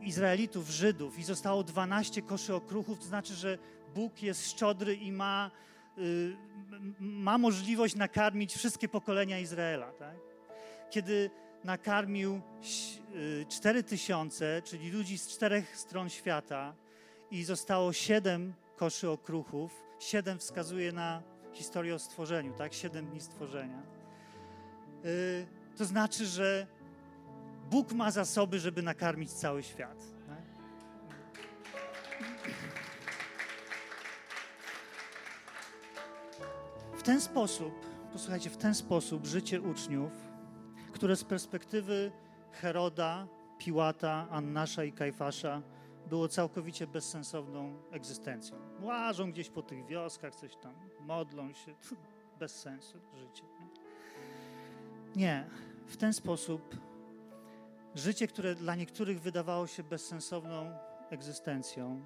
Izraelitów, 0.02 0.70
Żydów 0.70 1.20
i 1.20 1.24
zostało 1.24 1.64
12 1.64 2.22
koszy 2.22 2.56
okruchów, 2.56 3.00
to 3.00 3.06
znaczy, 3.06 3.34
że 3.34 3.58
Bóg 3.96 4.22
jest 4.22 4.52
szczodry 4.52 4.96
i 4.96 5.12
ma, 5.12 5.52
y, 5.98 6.36
ma 7.00 7.38
możliwość 7.38 7.96
nakarmić 7.96 8.56
wszystkie 8.56 8.90
pokolenia 8.90 9.40
Izraela. 9.40 9.92
Tak? 9.92 10.16
Kiedy 10.90 11.30
nakarmił 11.64 12.42
4 13.50 13.84
tysiące, 13.84 14.62
czyli 14.66 14.92
ludzi 14.92 15.18
z 15.18 15.28
czterech 15.28 15.78
stron 15.78 16.10
świata 16.10 16.76
i 17.32 17.44
zostało 17.44 17.94
7 17.94 18.54
koszy 18.76 19.10
okruchów, 19.10 19.84
7 20.00 20.40
wskazuje 20.40 20.92
na 20.92 21.24
historię 21.54 21.96
o 21.96 22.00
stworzeniu, 22.00 22.54
tak? 22.54 22.74
7 22.74 23.06
dni 23.06 23.22
stworzenia. 23.22 23.82
To 25.78 25.86
znaczy, 25.86 26.26
że 26.26 26.68
Bóg 27.70 27.94
ma 27.94 28.12
zasoby, 28.12 28.60
żeby 28.60 28.82
nakarmić 28.82 29.34
cały 29.34 29.64
świat. 29.64 30.04
W 36.98 37.04
ten 37.04 37.22
sposób, 37.22 37.74
posłuchajcie, 38.14 38.50
w 38.50 38.58
ten 38.58 38.76
sposób 38.76 39.26
życie 39.26 39.62
uczniów, 39.62 40.12
które 40.92 41.16
z 41.16 41.24
perspektywy 41.24 42.12
Heroda, 42.52 43.28
Piłata, 43.58 44.28
Annasza 44.30 44.84
i 44.84 44.92
Kajfasza 44.92 45.62
było 46.10 46.28
całkowicie 46.28 46.88
bezsensowną 46.88 47.74
egzystencją. 47.92 48.58
Łażą 48.82 49.32
gdzieś 49.32 49.50
po 49.50 49.62
tych 49.62 49.86
wioskach, 49.86 50.36
coś 50.36 50.56
tam, 50.56 50.74
modlą 51.00 51.54
się. 51.54 51.76
Bez 52.40 52.60
sensu 52.60 53.00
życie. 53.16 53.44
Nie. 55.16 55.50
W 55.88 55.98
ten 55.98 56.14
sposób 56.14 56.88
Życie, 57.96 58.28
które 58.28 58.56
dla 58.56 58.76
niektórych 58.76 59.22
wydawało 59.22 59.68
się 59.68 59.84
bezsensowną 59.84 60.72
egzystencją, 61.10 62.02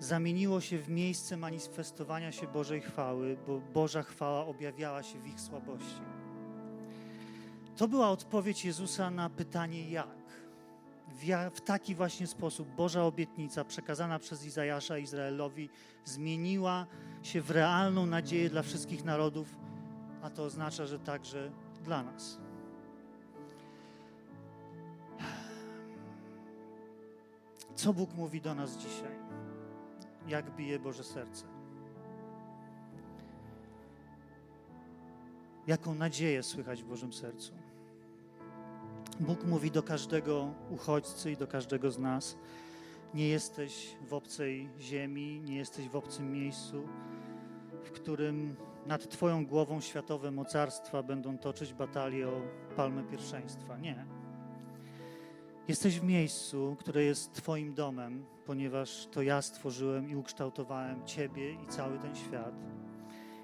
zamieniło 0.00 0.60
się 0.60 0.78
w 0.78 0.88
miejsce 0.88 1.36
manifestowania 1.36 2.32
się 2.32 2.46
Bożej 2.46 2.80
chwały, 2.80 3.36
bo 3.46 3.60
Boża 3.60 4.02
chwała 4.02 4.46
objawiała 4.46 5.02
się 5.02 5.18
w 5.18 5.26
ich 5.26 5.40
słabości. 5.40 6.00
To 7.76 7.88
była 7.88 8.10
odpowiedź 8.10 8.64
Jezusa 8.64 9.10
na 9.10 9.30
pytanie 9.30 9.90
jak. 9.90 10.26
W, 11.54 11.60
taki 11.60 11.94
właśnie 11.94 12.26
sposób 12.26 12.68
Boża 12.68 13.04
obietnica 13.04 13.64
przekazana 13.64 14.18
przez 14.18 14.44
Izajasza 14.44 14.98
Izraelowi 14.98 15.70
zmieniła 16.04 16.86
się 17.22 17.40
w 17.40 17.50
realną 17.50 18.06
nadzieję 18.06 18.50
dla 18.50 18.62
wszystkich 18.62 19.04
narodów, 19.04 19.56
a 20.22 20.30
to 20.30 20.44
oznacza, 20.44 20.86
że 20.86 20.98
także 20.98 21.50
dla 21.84 22.02
nas. 22.02 22.45
Co 27.86 27.92
Bóg 27.92 28.14
mówi 28.14 28.40
do 28.40 28.54
nas 28.54 28.76
dzisiaj? 28.76 29.18
Jak 30.28 30.56
bije 30.56 30.78
Boże 30.78 31.04
serce? 31.04 31.44
Jaką 35.66 35.94
nadzieję 35.94 36.42
słychać 36.42 36.82
w 36.82 36.86
Bożym 36.86 37.12
sercu? 37.12 37.52
Bóg 39.20 39.44
mówi 39.44 39.70
do 39.70 39.82
każdego 39.82 40.54
uchodźcy 40.70 41.32
i 41.32 41.36
do 41.36 41.46
każdego 41.46 41.90
z 41.90 41.98
nas: 41.98 42.36
Nie 43.14 43.28
jesteś 43.28 43.96
w 44.08 44.14
obcej 44.14 44.68
ziemi, 44.80 45.40
nie 45.44 45.56
jesteś 45.56 45.88
w 45.88 45.96
obcym 45.96 46.32
miejscu, 46.32 46.88
w 47.82 47.90
którym 47.90 48.56
nad 48.86 49.08
Twoją 49.08 49.46
głową 49.46 49.80
światowe 49.80 50.30
mocarstwa 50.30 51.02
będą 51.02 51.38
toczyć 51.38 51.74
batalię 51.74 52.28
o 52.28 52.42
palmę 52.76 53.04
pierwszeństwa. 53.04 53.78
Nie. 53.78 54.15
Jesteś 55.68 56.00
w 56.00 56.04
miejscu, 56.04 56.76
które 56.78 57.02
jest 57.04 57.32
Twoim 57.32 57.74
domem, 57.74 58.24
ponieważ 58.44 59.06
to 59.06 59.22
ja 59.22 59.42
stworzyłem 59.42 60.10
i 60.10 60.16
ukształtowałem 60.16 61.04
Ciebie 61.04 61.52
i 61.52 61.66
cały 61.68 61.98
ten 61.98 62.16
świat. 62.16 62.54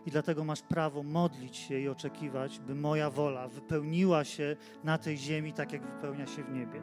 I 0.06 0.10
dlatego 0.10 0.44
masz 0.44 0.62
prawo 0.62 1.02
modlić 1.02 1.56
się 1.56 1.78
i 1.80 1.88
oczekiwać, 1.88 2.58
by 2.58 2.74
moja 2.74 3.10
wola 3.10 3.48
wypełniła 3.48 4.24
się 4.24 4.56
na 4.84 4.98
tej 4.98 5.18
ziemi 5.18 5.52
tak, 5.52 5.72
jak 5.72 5.86
wypełnia 5.86 6.26
się 6.26 6.44
w 6.44 6.52
niebie. 6.52 6.82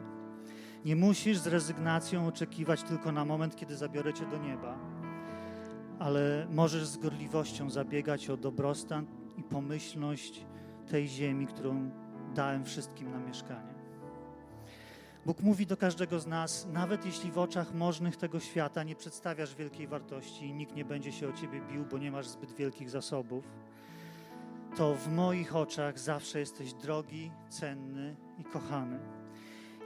Nie 0.84 0.96
musisz 0.96 1.38
z 1.38 1.46
rezygnacją 1.46 2.26
oczekiwać 2.26 2.82
tylko 2.82 3.12
na 3.12 3.24
moment, 3.24 3.56
kiedy 3.56 3.76
zabiorę 3.76 4.14
Cię 4.14 4.26
do 4.26 4.38
nieba, 4.38 4.78
ale 5.98 6.46
możesz 6.50 6.86
z 6.86 6.96
gorliwością 6.96 7.70
zabiegać 7.70 8.30
o 8.30 8.36
dobrostan 8.36 9.06
i 9.36 9.42
pomyślność 9.42 10.46
tej 10.90 11.08
ziemi, 11.08 11.46
którą 11.46 11.90
dałem 12.34 12.64
wszystkim 12.64 13.10
na 13.10 13.18
mieszkanie. 13.18 13.79
Bóg 15.30 15.40
mówi 15.40 15.66
do 15.66 15.76
każdego 15.76 16.20
z 16.20 16.26
nas, 16.26 16.66
nawet 16.72 17.06
jeśli 17.06 17.30
w 17.30 17.38
oczach 17.38 17.74
możnych 17.74 18.16
tego 18.16 18.40
świata 18.40 18.82
nie 18.82 18.96
przedstawiasz 18.96 19.54
wielkiej 19.54 19.86
wartości 19.86 20.46
i 20.46 20.54
nikt 20.54 20.76
nie 20.76 20.84
będzie 20.84 21.12
się 21.12 21.28
o 21.28 21.32
ciebie 21.32 21.60
bił, 21.72 21.84
bo 21.90 21.98
nie 21.98 22.10
masz 22.10 22.28
zbyt 22.28 22.52
wielkich 22.52 22.90
zasobów, 22.90 23.44
to 24.76 24.94
w 24.94 25.08
moich 25.08 25.56
oczach 25.56 25.98
zawsze 25.98 26.38
jesteś 26.38 26.74
drogi, 26.74 27.30
cenny 27.48 28.16
i 28.38 28.44
kochany. 28.44 28.98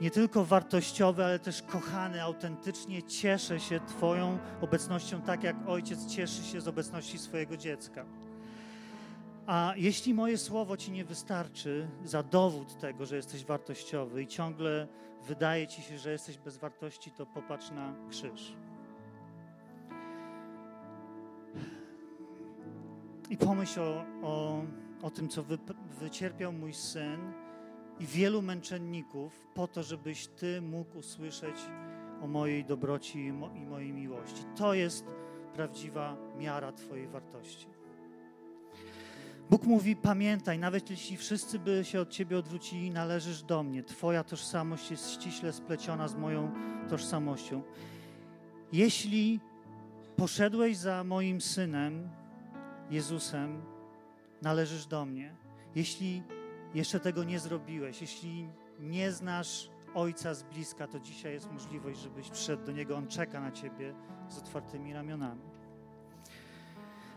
Nie 0.01 0.11
tylko 0.11 0.45
wartościowy, 0.45 1.25
ale 1.25 1.39
też 1.39 1.61
kochany, 1.61 2.23
autentycznie 2.23 3.03
cieszę 3.03 3.59
się 3.59 3.79
Twoją 3.79 4.37
obecnością, 4.61 5.21
tak 5.21 5.43
jak 5.43 5.55
ojciec 5.67 6.05
cieszy 6.05 6.43
się 6.43 6.61
z 6.61 6.67
obecności 6.67 7.17
swojego 7.17 7.57
dziecka. 7.57 8.05
A 9.47 9.73
jeśli 9.75 10.13
moje 10.13 10.37
słowo 10.37 10.77
Ci 10.77 10.91
nie 10.91 11.05
wystarczy 11.05 11.87
za 12.05 12.23
dowód 12.23 12.77
tego, 12.79 13.05
że 13.05 13.15
jesteś 13.15 13.45
wartościowy 13.45 14.23
i 14.23 14.27
ciągle 14.27 14.87
wydaje 15.27 15.67
Ci 15.67 15.81
się, 15.81 15.97
że 15.97 16.11
jesteś 16.11 16.37
bez 16.37 16.57
wartości, 16.57 17.11
to 17.11 17.25
popatrz 17.25 17.71
na 17.71 17.93
krzyż. 18.09 18.55
I 23.29 23.37
pomyśl 23.37 23.79
o, 23.79 24.05
o, 24.21 24.63
o 25.01 25.09
tym, 25.09 25.29
co 25.29 25.43
wy, 25.43 25.57
wycierpiał 25.99 26.53
mój 26.53 26.73
syn 26.73 27.33
i 27.99 28.05
wielu 28.05 28.41
męczenników 28.41 29.47
po 29.53 29.67
to, 29.67 29.83
żebyś 29.83 30.27
Ty 30.27 30.61
mógł 30.61 30.97
usłyszeć 30.97 31.55
o 32.21 32.27
mojej 32.27 32.65
dobroci 32.65 33.25
i, 33.25 33.33
mo, 33.33 33.49
i 33.49 33.65
mojej 33.65 33.93
miłości. 33.93 34.43
To 34.55 34.73
jest 34.73 35.05
prawdziwa 35.53 36.17
miara 36.37 36.71
Twojej 36.71 37.07
wartości. 37.07 37.74
Bóg 39.49 39.63
mówi: 39.63 39.95
Pamiętaj, 39.95 40.59
nawet 40.59 40.89
jeśli 40.89 41.17
wszyscy 41.17 41.59
by 41.59 41.85
się 41.85 42.01
od 42.01 42.09
ciebie 42.09 42.37
odwrócili, 42.37 42.91
należysz 42.91 43.43
do 43.43 43.63
mnie. 43.63 43.83
Twoja 43.83 44.23
tożsamość 44.23 44.91
jest 44.91 45.11
ściśle 45.11 45.53
spleciona 45.53 46.07
z 46.07 46.15
moją 46.15 46.51
tożsamością. 46.89 47.61
Jeśli 48.73 49.39
poszedłeś 50.15 50.77
za 50.77 51.03
moim 51.03 51.41
synem, 51.41 52.09
Jezusem, 52.89 53.61
należysz 54.41 54.85
do 54.85 55.05
mnie. 55.05 55.35
Jeśli 55.75 56.23
jeszcze 56.73 56.99
tego 56.99 57.23
nie 57.23 57.39
zrobiłeś, 57.39 58.01
jeśli 58.01 58.47
nie 58.79 59.11
znasz 59.11 59.69
Ojca 59.93 60.33
z 60.33 60.43
bliska, 60.43 60.87
to 60.87 60.99
dzisiaj 60.99 61.33
jest 61.33 61.51
możliwość, 61.51 61.99
żebyś 61.99 62.29
przyszedł 62.29 62.65
do 62.65 62.71
Niego. 62.71 62.97
On 62.97 63.07
czeka 63.07 63.41
na 63.41 63.51
ciebie 63.51 63.93
z 64.29 64.37
otwartymi 64.37 64.93
ramionami. 64.93 65.41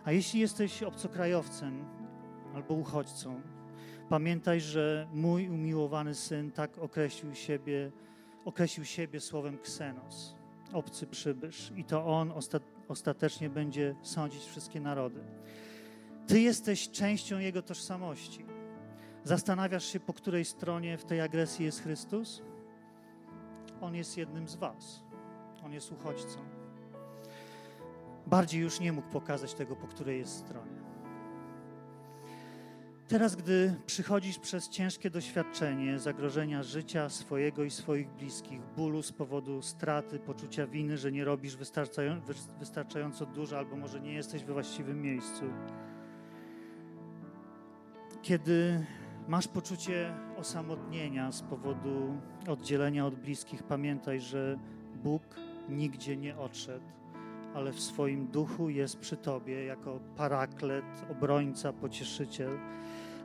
A 0.05 0.13
jeśli 0.13 0.41
jesteś 0.41 0.83
obcokrajowcem, 0.83 1.85
albo 2.55 2.75
uchodźcą. 2.75 3.41
Pamiętaj, 4.09 4.61
że 4.61 5.09
mój 5.13 5.49
umiłowany 5.49 6.15
syn 6.15 6.53
tak 6.53 6.79
określił 6.79 7.35
siebie, 7.35 7.93
określił 8.45 8.85
siebie 8.85 9.21
słowem 9.21 9.59
ksenos, 9.59 10.37
obcy 10.73 11.07
przybysz, 11.07 11.73
i 11.77 11.85
to 11.85 12.07
on 12.07 12.33
ostatecznie 12.89 13.51
będzie 13.51 13.95
sądzić 14.03 14.45
wszystkie 14.45 14.81
narody. 14.81 15.21
Ty 16.27 16.41
jesteś 16.41 16.91
częścią 16.91 17.39
jego 17.39 17.63
tożsamości. 17.63 18.45
Zastanawiasz 19.25 19.85
się, 19.85 20.01
po 20.01 20.13
której 20.13 20.45
stronie 20.45 20.99
w 20.99 21.05
tej 21.05 21.21
agresji 21.21 21.65
jest 21.65 21.83
Chrystus? 21.83 22.43
On 23.81 23.95
jest 23.95 24.17
jednym 24.17 24.49
z 24.49 24.57
Was. 24.57 25.03
On 25.65 25.73
jest 25.73 25.93
uchodźcą. 25.93 26.39
Bardziej 28.27 28.61
już 28.61 28.81
nie 28.81 28.93
mógł 28.93 29.09
pokazać 29.09 29.55
tego, 29.55 29.77
po 29.77 29.87
której 29.87 30.19
jest 30.19 30.37
stronie. 30.37 30.78
Teraz, 33.09 33.37
gdy 33.37 33.75
przychodzisz 33.87 34.39
przez 34.39 34.69
ciężkie 34.69 35.11
doświadczenie, 35.11 35.99
zagrożenia 35.99 36.63
życia 36.63 37.09
swojego 37.09 37.65
i 37.65 37.71
swoich 37.71 38.11
bliskich, 38.11 38.61
bólu 38.77 39.03
z 39.03 39.13
powodu 39.13 39.63
straty, 39.63 40.19
poczucia 40.19 40.67
winy, 40.67 40.99
że 40.99 41.13
nie 41.13 41.25
robisz 41.25 41.57
wystarczająco 42.59 43.27
dużo 43.27 43.59
albo 43.59 43.77
może 43.77 44.01
nie 44.01 44.13
jesteś 44.13 44.45
we 44.45 44.53
właściwym 44.53 45.03
miejscu, 45.03 45.45
kiedy 48.23 48.87
masz 49.29 49.49
poczucie 49.49 50.15
osamotnienia 50.37 51.33
z 51.33 51.43
powodu 51.43 52.21
oddzielenia 52.49 53.07
od 53.07 53.15
bliskich, 53.15 53.63
pamiętaj, 53.63 54.21
że 54.21 54.59
Bóg 55.03 55.23
nigdzie 55.69 56.17
nie 56.17 56.39
odszedł, 56.39 56.87
ale 57.55 57.73
w 57.73 57.81
swoim 57.81 58.27
duchu 58.27 58.71
jest 58.71 58.99
przy 58.99 59.17
tobie 59.17 59.65
jako 59.65 60.01
paraklet, 60.17 60.85
obrońca, 61.11 61.73
pocieszyciel 61.73 62.59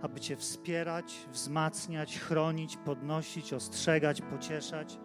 aby 0.04 0.20
Cię 0.20 0.36
wspierać, 0.36 1.26
wzmacniać, 1.32 2.20
chronić, 2.20 2.78
podnosić, 2.78 3.54
ostrzegać, 3.54 4.22
pocieszać. 4.22 5.00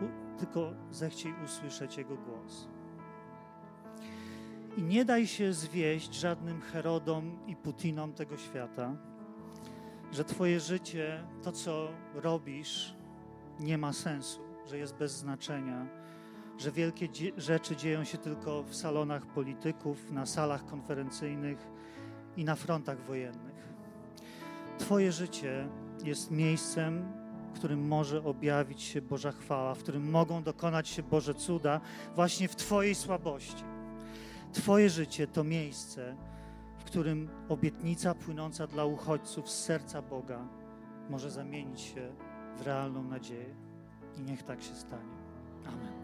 U, 0.00 0.38
tylko 0.38 0.72
zechciej 0.90 1.34
usłyszeć 1.44 1.96
Jego 1.96 2.16
głos. 2.16 2.68
I 4.76 4.82
nie 4.82 5.04
daj 5.04 5.26
się 5.26 5.52
zwieść 5.52 6.14
żadnym 6.14 6.60
Herodom 6.60 7.38
i 7.46 7.56
Putinom 7.56 8.12
tego 8.12 8.36
świata, 8.36 8.96
że 10.12 10.24
Twoje 10.24 10.60
życie, 10.60 11.24
to 11.42 11.52
co 11.52 11.88
robisz, 12.14 12.94
nie 13.60 13.78
ma 13.78 13.92
sensu, 13.92 14.40
że 14.66 14.78
jest 14.78 14.96
bez 14.96 15.12
znaczenia, 15.12 15.86
że 16.58 16.72
wielkie 16.72 17.08
rzeczy 17.36 17.76
dzieją 17.76 18.04
się 18.04 18.18
tylko 18.18 18.62
w 18.62 18.74
salonach 18.74 19.26
polityków, 19.26 20.10
na 20.10 20.26
salach 20.26 20.66
konferencyjnych 20.66 21.58
i 22.36 22.44
na 22.44 22.54
frontach 22.54 23.06
wojennych. 23.06 23.74
Twoje 24.78 25.12
życie 25.12 25.68
jest 26.04 26.30
miejscem, 26.30 27.12
w 27.52 27.56
którym 27.56 27.88
może 27.88 28.24
objawić 28.24 28.82
się 28.82 29.02
Boża 29.02 29.32
chwała, 29.32 29.74
w 29.74 29.78
którym 29.78 30.10
mogą 30.10 30.42
dokonać 30.42 30.88
się 30.88 31.02
Boże 31.02 31.34
cuda 31.34 31.80
właśnie 32.14 32.48
w 32.48 32.56
Twojej 32.56 32.94
słabości. 32.94 33.64
Twoje 34.52 34.90
życie 34.90 35.26
to 35.26 35.44
miejsce, 35.44 36.16
w 36.78 36.84
którym 36.84 37.28
obietnica 37.48 38.14
płynąca 38.14 38.66
dla 38.66 38.84
uchodźców 38.84 39.50
z 39.50 39.64
serca 39.64 40.02
Boga 40.02 40.48
może 41.10 41.30
zamienić 41.30 41.80
się 41.80 42.12
w 42.56 42.62
realną 42.62 43.02
nadzieję. 43.02 43.54
I 44.18 44.22
niech 44.22 44.42
tak 44.42 44.62
się 44.62 44.74
stanie. 44.74 45.14
Amen. 45.66 46.03